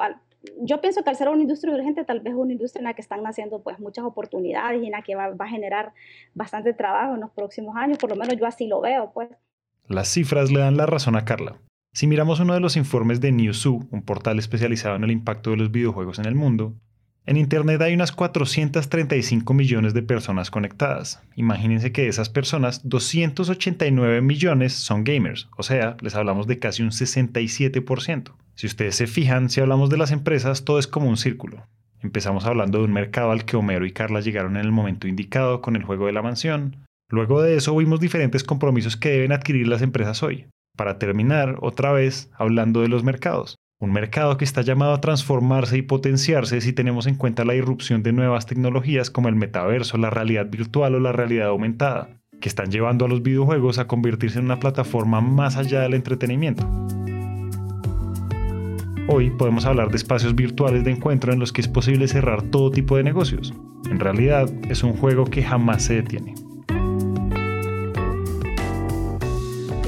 yo 0.60 0.80
pienso 0.80 1.02
que 1.02 1.10
al 1.10 1.16
ser 1.16 1.28
una 1.28 1.42
industria 1.42 1.72
emergente, 1.72 2.04
tal 2.04 2.20
vez 2.20 2.34
es 2.34 2.38
una 2.38 2.52
industria 2.52 2.78
en 2.78 2.84
la 2.84 2.94
que 2.94 3.02
están 3.02 3.24
naciendo 3.24 3.64
pues 3.64 3.80
muchas 3.80 4.04
oportunidades 4.04 4.80
y 4.80 4.86
en 4.86 4.92
la 4.92 5.02
que 5.02 5.16
va, 5.16 5.30
va 5.30 5.44
a 5.46 5.48
generar 5.48 5.92
bastante 6.34 6.72
trabajo 6.72 7.14
en 7.14 7.20
los 7.22 7.32
próximos 7.32 7.74
años, 7.76 7.98
por 7.98 8.10
lo 8.10 8.16
menos 8.16 8.36
yo 8.36 8.46
así 8.46 8.68
lo 8.68 8.80
veo, 8.80 9.10
pues. 9.12 9.28
Las 9.88 10.08
cifras 10.08 10.50
le 10.50 10.60
dan 10.60 10.76
la 10.76 10.86
razón 10.86 11.16
a 11.16 11.24
Carla. 11.24 11.56
Si 11.92 12.06
miramos 12.06 12.40
uno 12.40 12.54
de 12.54 12.60
los 12.60 12.76
informes 12.76 13.20
de 13.20 13.32
Newzoo, 13.32 13.86
un 13.90 14.02
portal 14.02 14.38
especializado 14.38 14.96
en 14.96 15.04
el 15.04 15.10
impacto 15.10 15.50
de 15.50 15.56
los 15.56 15.70
videojuegos 15.70 16.18
en 16.18 16.24
el 16.24 16.34
mundo, 16.34 16.74
en 17.24 17.36
Internet 17.36 17.80
hay 17.82 17.94
unas 17.94 18.10
435 18.10 19.54
millones 19.54 19.94
de 19.94 20.02
personas 20.02 20.50
conectadas. 20.50 21.22
Imagínense 21.36 21.92
que 21.92 22.02
de 22.02 22.08
esas 22.08 22.28
personas, 22.28 22.80
289 22.88 24.22
millones 24.22 24.72
son 24.72 25.04
gamers, 25.04 25.48
o 25.56 25.62
sea, 25.62 25.96
les 26.00 26.16
hablamos 26.16 26.48
de 26.48 26.58
casi 26.58 26.82
un 26.82 26.90
67%. 26.90 28.32
Si 28.54 28.66
ustedes 28.66 28.96
se 28.96 29.06
fijan, 29.06 29.50
si 29.50 29.60
hablamos 29.60 29.88
de 29.88 29.98
las 29.98 30.10
empresas, 30.10 30.64
todo 30.64 30.78
es 30.78 30.88
como 30.88 31.08
un 31.08 31.16
círculo. 31.16 31.66
Empezamos 32.00 32.44
hablando 32.44 32.78
de 32.78 32.84
un 32.84 32.92
mercado 32.92 33.30
al 33.30 33.44
que 33.44 33.56
Homero 33.56 33.86
y 33.86 33.92
Carla 33.92 34.20
llegaron 34.20 34.56
en 34.56 34.64
el 34.64 34.72
momento 34.72 35.06
indicado 35.06 35.60
con 35.60 35.76
el 35.76 35.84
juego 35.84 36.06
de 36.06 36.12
la 36.12 36.22
mansión, 36.22 36.78
Luego 37.12 37.42
de 37.42 37.56
eso 37.56 37.76
vimos 37.76 38.00
diferentes 38.00 38.42
compromisos 38.42 38.96
que 38.96 39.10
deben 39.10 39.32
adquirir 39.32 39.68
las 39.68 39.82
empresas 39.82 40.22
hoy. 40.22 40.46
Para 40.78 40.98
terminar, 40.98 41.58
otra 41.60 41.92
vez, 41.92 42.30
hablando 42.38 42.80
de 42.80 42.88
los 42.88 43.04
mercados. 43.04 43.56
Un 43.78 43.92
mercado 43.92 44.38
que 44.38 44.46
está 44.46 44.62
llamado 44.62 44.94
a 44.94 45.02
transformarse 45.02 45.76
y 45.76 45.82
potenciarse 45.82 46.62
si 46.62 46.72
tenemos 46.72 47.06
en 47.06 47.16
cuenta 47.16 47.44
la 47.44 47.54
irrupción 47.54 48.02
de 48.02 48.14
nuevas 48.14 48.46
tecnologías 48.46 49.10
como 49.10 49.28
el 49.28 49.34
metaverso, 49.34 49.98
la 49.98 50.08
realidad 50.08 50.46
virtual 50.48 50.94
o 50.94 51.00
la 51.00 51.12
realidad 51.12 51.48
aumentada, 51.48 52.08
que 52.40 52.48
están 52.48 52.70
llevando 52.70 53.04
a 53.04 53.08
los 53.08 53.22
videojuegos 53.22 53.76
a 53.76 53.86
convertirse 53.86 54.38
en 54.38 54.46
una 54.46 54.58
plataforma 54.58 55.20
más 55.20 55.58
allá 55.58 55.82
del 55.82 55.92
entretenimiento. 55.92 56.66
Hoy 59.06 59.28
podemos 59.28 59.66
hablar 59.66 59.90
de 59.90 59.98
espacios 59.98 60.34
virtuales 60.34 60.82
de 60.84 60.92
encuentro 60.92 61.34
en 61.34 61.40
los 61.40 61.52
que 61.52 61.60
es 61.60 61.68
posible 61.68 62.08
cerrar 62.08 62.40
todo 62.40 62.70
tipo 62.70 62.96
de 62.96 63.04
negocios. 63.04 63.52
En 63.90 64.00
realidad, 64.00 64.48
es 64.70 64.82
un 64.82 64.94
juego 64.94 65.26
que 65.26 65.42
jamás 65.42 65.82
se 65.82 65.96
detiene. 65.96 66.34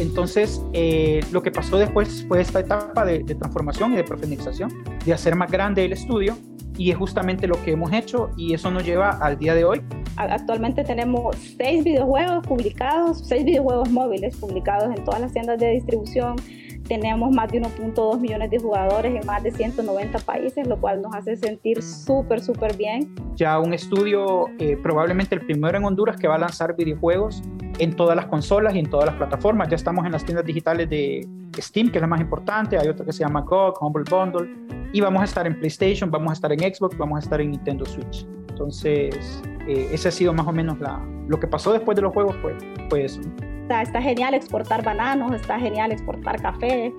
Entonces, 0.05 0.62
eh, 0.75 1.21
lo 1.33 1.43
que 1.43 1.51
pasó 1.51 1.79
después 1.79 2.27
fue 2.29 2.43
esta 2.43 2.61
etapa 2.61 3.07
de, 3.07 3.21
transformación 3.25 3.95
y 3.95 3.97
de 3.97 4.05
profundización, 4.05 4.71
de 5.05 5.12
hacer 5.14 5.35
más 5.35 5.51
grande 5.51 5.83
el 5.87 5.95
estudio, 5.95 6.37
y 6.77 6.90
es 6.90 6.97
justamente 6.97 7.47
lo 7.47 7.62
que 7.64 7.73
hemos 7.73 7.90
hecho, 7.93 8.31
y 8.37 8.53
eso 8.53 8.71
nos 8.71 8.85
lleva 8.85 9.11
al 9.11 9.38
día 9.38 9.55
de 9.55 9.64
hoy. 9.64 9.83
Actualmente 10.17 10.85
tenemos 10.85 11.35
seis 11.57 11.83
videojuegos 11.83 12.47
publicados, 12.47 13.27
seis 13.27 13.45
videojuegos 13.47 13.90
móviles 13.90 14.37
publicados 14.37 14.95
en 14.95 15.03
todas 15.05 15.23
las 15.23 15.33
tiendas 15.33 15.59
de 15.59 15.71
distribución 15.71 16.37
tenemos 16.87 17.35
más 17.35 17.51
de 17.51 17.62
1.2 17.62 18.21
millones 18.21 18.51
de 18.51 18.59
jugadores 18.59 19.14
en 19.14 19.27
más 19.27 19.43
de 19.43 19.51
190 19.51 20.19
países, 20.19 20.67
lo 20.67 20.79
cual 20.79 21.01
nos 21.01 21.14
hace 21.14 21.35
sentir 21.35 21.83
súper, 21.83 22.43
súper 22.43 22.77
bien. 22.77 23.14
Ya 23.37 23.59
un 23.59 23.73
estudio, 23.73 24.49
eh, 24.59 24.77
probablemente 24.83 25.35
el 25.35 25.40
primero 25.40 25.79
en 25.79 25.85
Honduras, 25.85 26.19
que 26.19 26.29
va 26.29 26.35
a 26.35 26.38
lanzar 26.38 26.77
videojuegos 26.77 27.43
en 27.79 27.95
todas 27.97 28.17
las 28.17 28.27
consolas 28.27 28.75
y 28.75 28.79
en 28.79 28.91
todas 28.91 29.07
las 29.07 29.15
plataformas. 29.17 29.69
Ya 29.69 29.77
estamos 29.77 30.05
en 30.07 30.13
las 30.13 30.25
tiendas 30.25 30.45
digitales 30.45 30.89
de 30.89 31.27
Steam, 31.59 31.91
que 31.91 31.99
es 31.99 32.03
la 32.03 32.07
más 32.07 32.21
importante. 32.21 32.79
Hay 32.79 32.89
otra 32.89 33.05
que 33.05 33.13
se 33.13 33.25
llama 33.25 33.41
GOG, 33.41 33.83
Humble 33.83 34.05
Bundle. 34.11 34.51
Y 34.93 35.01
vamos 35.01 35.23
a 35.23 35.25
estar 35.25 35.47
en 35.47 35.59
PlayStation, 35.59 36.11
vamos 36.11 36.31
a 36.31 36.33
estar 36.35 36.53
en 36.53 36.61
Xbox, 36.61 36.97
vamos 36.97 37.17
a 37.17 37.21
estar 37.21 37.41
en 37.41 37.51
Nintendo 37.51 37.85
Switch. 37.85 38.27
Entonces, 38.49 39.43
eh, 39.67 39.89
ese 39.93 40.09
ha 40.09 40.13
sido 40.13 40.33
más 40.33 40.47
o 40.47 40.53
menos 40.53 40.79
la, 40.79 41.05
lo 41.27 41.41
que 41.41 41.49
pasó 41.49 41.73
después 41.73 41.97
de 41.97 42.03
los 42.03 42.13
juegos, 42.13 42.37
fue, 42.41 42.57
fue 42.89 43.05
eso. 43.05 43.21
Está, 43.69 44.01
genial 44.01 44.35
exportar 44.35 44.85
bananos, 44.85 45.33
está 45.33 45.59
genial 45.59 45.91
exportar 45.91 46.41
café. 46.41 46.93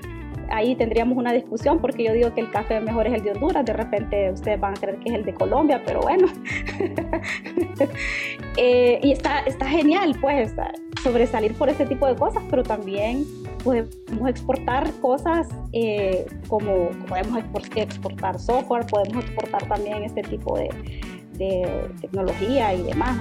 Ahí 0.50 0.76
tendríamos 0.76 1.18
una 1.18 1.34
discusión 1.34 1.80
porque 1.80 2.04
yo 2.04 2.14
digo 2.14 2.34
que 2.34 2.42
el 2.42 2.52
café 2.52 2.80
mejor 2.80 3.08
es 3.08 3.14
el 3.14 3.24
de 3.24 3.32
Honduras, 3.32 3.66
de 3.66 3.74
repente 3.74 4.32
ustedes 4.32 4.60
van 4.60 4.74
a 4.74 4.76
creer 4.76 4.98
que 5.00 5.10
es 5.10 5.16
el 5.16 5.26
de 5.26 5.34
Colombia, 5.34 5.82
pero 5.86 6.02
bueno. 6.02 6.28
Eh, 8.58 9.02
y 9.04 9.12
está, 9.12 9.40
está 9.42 9.68
genial, 9.68 10.16
pues, 10.22 10.54
sobresalir 11.04 11.54
por 11.56 11.68
este 11.68 11.86
tipo 11.86 12.08
de 12.08 12.16
cosas, 12.16 12.42
pero 12.50 12.64
también 12.64 13.26
podemos 13.66 14.30
exportar 14.30 14.90
cosas 15.02 15.50
eh, 15.74 16.26
como, 16.48 16.90
podemos 17.10 17.44
exportar 17.76 18.40
software, 18.40 18.86
podemos 18.86 19.26
exportar 19.26 19.68
también 19.68 20.04
este 20.06 20.22
tipo 20.22 20.58
de 20.58 20.70
tecnología 22.00 22.74
y 22.74 22.84
demás 22.84 23.18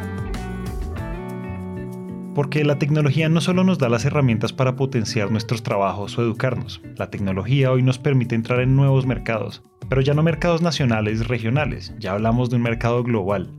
porque 2.35 2.65
la 2.65 2.79
tecnología 2.79 3.29
no 3.29 3.41
solo 3.41 3.65
nos 3.65 3.79
da 3.79 3.89
las 3.89 4.05
herramientas 4.05 4.53
para 4.53 4.77
potenciar 4.77 5.31
nuestros 5.31 5.63
trabajos 5.63 6.19
o 6.19 6.23
educarnos, 6.23 6.81
la 6.97 7.11
tecnología 7.11 7.71
hoy 7.71 7.83
nos 7.83 7.99
permite 7.99 8.35
entrar 8.35 8.61
en 8.61 8.77
nuevos 8.77 9.07
mercados, 9.07 9.63
pero 9.89 10.01
ya 10.01 10.15
no 10.15 10.23
mercados 10.23 10.61
nacionales, 10.61 11.29
regionales, 11.29 11.95
ya 11.99 12.13
hablamos 12.13 12.51
de 12.51 12.57
un 12.57 12.63
mercado 12.63 13.03
global, 13.03 13.51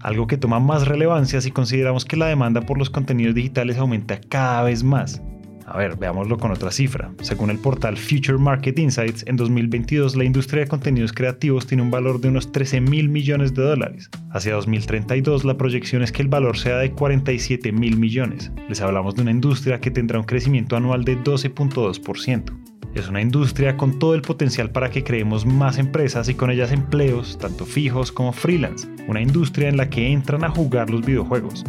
algo 0.00 0.26
que 0.26 0.36
toma 0.36 0.60
más 0.60 0.86
relevancia 0.86 1.40
si 1.40 1.50
consideramos 1.50 2.04
que 2.04 2.16
la 2.16 2.26
demanda 2.26 2.62
por 2.62 2.78
los 2.78 2.90
contenidos 2.90 3.34
digitales 3.34 3.78
aumenta 3.78 4.20
cada 4.20 4.62
vez 4.62 4.82
más. 4.82 5.22
A 5.66 5.78
ver, 5.78 5.96
veámoslo 5.96 6.38
con 6.38 6.50
otra 6.50 6.70
cifra. 6.70 7.10
Según 7.22 7.50
el 7.50 7.58
portal 7.58 7.96
Future 7.96 8.38
Market 8.38 8.78
Insights, 8.78 9.24
en 9.26 9.36
2022 9.36 10.14
la 10.16 10.24
industria 10.24 10.62
de 10.62 10.68
contenidos 10.68 11.12
creativos 11.12 11.66
tiene 11.66 11.82
un 11.82 11.90
valor 11.90 12.20
de 12.20 12.28
unos 12.28 12.52
13 12.52 12.80
mil 12.80 13.08
millones 13.08 13.54
de 13.54 13.62
dólares. 13.62 14.10
Hacia 14.30 14.54
2032 14.54 15.44
la 15.44 15.56
proyección 15.56 16.02
es 16.02 16.12
que 16.12 16.22
el 16.22 16.28
valor 16.28 16.58
sea 16.58 16.76
de 16.78 16.90
47 16.90 17.72
mil 17.72 17.96
millones. 17.96 18.52
Les 18.68 18.80
hablamos 18.80 19.14
de 19.14 19.22
una 19.22 19.30
industria 19.30 19.80
que 19.80 19.90
tendrá 19.90 20.18
un 20.18 20.26
crecimiento 20.26 20.76
anual 20.76 21.04
de 21.04 21.18
12.2%. 21.18 22.74
Es 22.94 23.08
una 23.08 23.20
industria 23.20 23.76
con 23.76 23.98
todo 23.98 24.14
el 24.14 24.22
potencial 24.22 24.70
para 24.70 24.88
que 24.88 25.02
creemos 25.02 25.44
más 25.44 25.78
empresas 25.78 26.28
y 26.28 26.34
con 26.34 26.50
ellas 26.50 26.70
empleos, 26.70 27.38
tanto 27.38 27.66
fijos 27.66 28.12
como 28.12 28.32
freelance. 28.32 28.86
Una 29.08 29.20
industria 29.20 29.68
en 29.68 29.76
la 29.76 29.90
que 29.90 30.12
entran 30.12 30.44
a 30.44 30.50
jugar 30.50 30.90
los 30.90 31.04
videojuegos. 31.04 31.64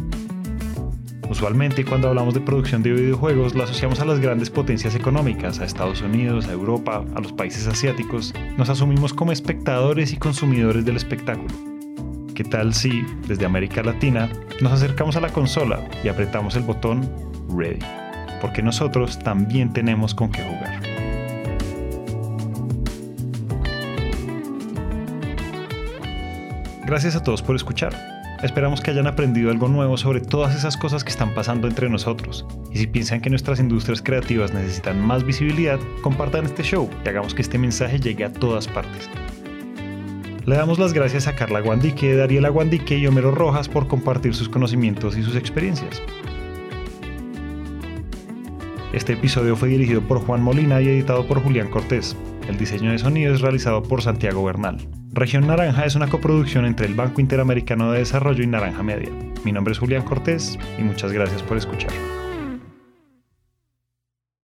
Usualmente 1.30 1.84
cuando 1.84 2.08
hablamos 2.08 2.34
de 2.34 2.42
producción 2.42 2.84
de 2.84 2.92
videojuegos 2.92 3.56
lo 3.56 3.64
asociamos 3.64 4.00
a 4.00 4.06
las 4.06 4.20
grandes 4.20 4.50
potencias 4.50 4.96
económicas, 4.96 5.60
a 5.60 5.66
Estados 5.66 6.02
Unidos, 6.02 6.48
a 6.48 6.52
Europa, 6.52 7.04
a 7.16 7.20
los 7.20 7.34
países 7.34 7.68
asiáticos. 7.68 8.34
Nos 8.58 8.70
asumimos 8.70 9.14
como 9.14 9.32
espectadores 9.32 10.14
y 10.14 10.18
consumidores 10.18 10.86
del 10.86 10.98
espectáculo. 10.98 11.54
¿Qué 12.36 12.44
tal 12.44 12.74
si, 12.74 13.04
desde 13.28 13.46
América 13.46 13.82
Latina, 13.82 14.30
nos 14.62 14.74
acercamos 14.74 15.16
a 15.16 15.22
la 15.22 15.30
consola 15.30 15.88
y 16.04 16.10
apretamos 16.10 16.56
el 16.56 16.64
botón 16.64 17.10
Ready? 17.50 17.80
Porque 18.42 18.62
nosotros 18.62 19.18
también 19.20 19.74
tenemos 19.74 20.14
con 20.14 20.32
qué 20.32 20.44
jugar. 20.44 20.82
Gracias 26.86 27.16
a 27.16 27.24
todos 27.24 27.42
por 27.42 27.56
escuchar. 27.56 28.15
Esperamos 28.46 28.80
que 28.80 28.92
hayan 28.92 29.08
aprendido 29.08 29.50
algo 29.50 29.68
nuevo 29.70 29.98
sobre 29.98 30.22
todas 30.22 30.56
esas 30.56 30.78
cosas 30.78 31.04
que 31.04 31.10
están 31.10 31.34
pasando 31.34 31.68
entre 31.68 31.90
nosotros. 31.90 32.46
Y 32.72 32.78
si 32.78 32.86
piensan 32.86 33.20
que 33.20 33.32
nuestras 33.32 33.60
industrias 33.60 34.04
creativas 34.04 34.54
necesitan 34.54 35.02
más 35.02 35.26
visibilidad, 35.26 35.80
compartan 36.04 36.46
este 36.46 36.62
show 36.62 36.88
y 37.04 37.10
hagamos 37.10 37.34
que 37.34 37.42
este 37.42 37.58
mensaje 37.58 38.00
llegue 38.00 38.24
a 38.24 38.32
todas 38.32 38.68
partes. 38.68 39.10
Le 40.46 40.56
damos 40.56 40.78
las 40.78 40.94
gracias 40.94 41.26
a 41.28 41.34
Carla 41.34 41.60
Guandique, 41.60 42.16
Dariela 42.16 42.50
Guandique 42.50 43.00
y 43.00 43.08
Homero 43.08 43.32
Rojas 43.32 43.68
por 43.68 43.88
compartir 43.88 44.36
sus 44.36 44.48
conocimientos 44.48 45.18
y 45.18 45.24
sus 45.24 45.36
experiencias. 45.36 46.00
Este 48.94 49.14
episodio 49.14 49.56
fue 49.56 49.70
dirigido 49.70 50.02
por 50.02 50.20
Juan 50.20 50.44
Molina 50.44 50.80
y 50.82 50.88
editado 50.88 51.26
por 51.28 51.42
Julián 51.42 51.72
Cortés. 51.72 52.16
El 52.48 52.58
diseño 52.58 52.92
de 52.92 53.00
sonido 53.00 53.34
es 53.34 53.42
realizado 53.42 53.82
por 53.82 54.02
Santiago 54.02 54.44
Bernal. 54.44 54.78
Región 55.12 55.48
Naranja 55.48 55.86
es 55.86 55.96
una 55.96 56.08
coproducción 56.08 56.66
entre 56.66 56.86
el 56.86 56.94
Banco 56.94 57.22
Interamericano 57.22 57.92
de 57.92 58.00
Desarrollo 58.00 58.44
y 58.44 58.48
Naranja 58.48 58.84
Media. 58.84 59.10
Mi 59.44 59.52
nombre 59.52 59.72
es 59.72 59.80
Julián 59.80 60.04
Cortés 60.04 60.60
y 60.78 60.84
muchas 60.84 61.12
gracias 61.12 61.42
por 61.42 61.58
escuchar. 61.58 61.92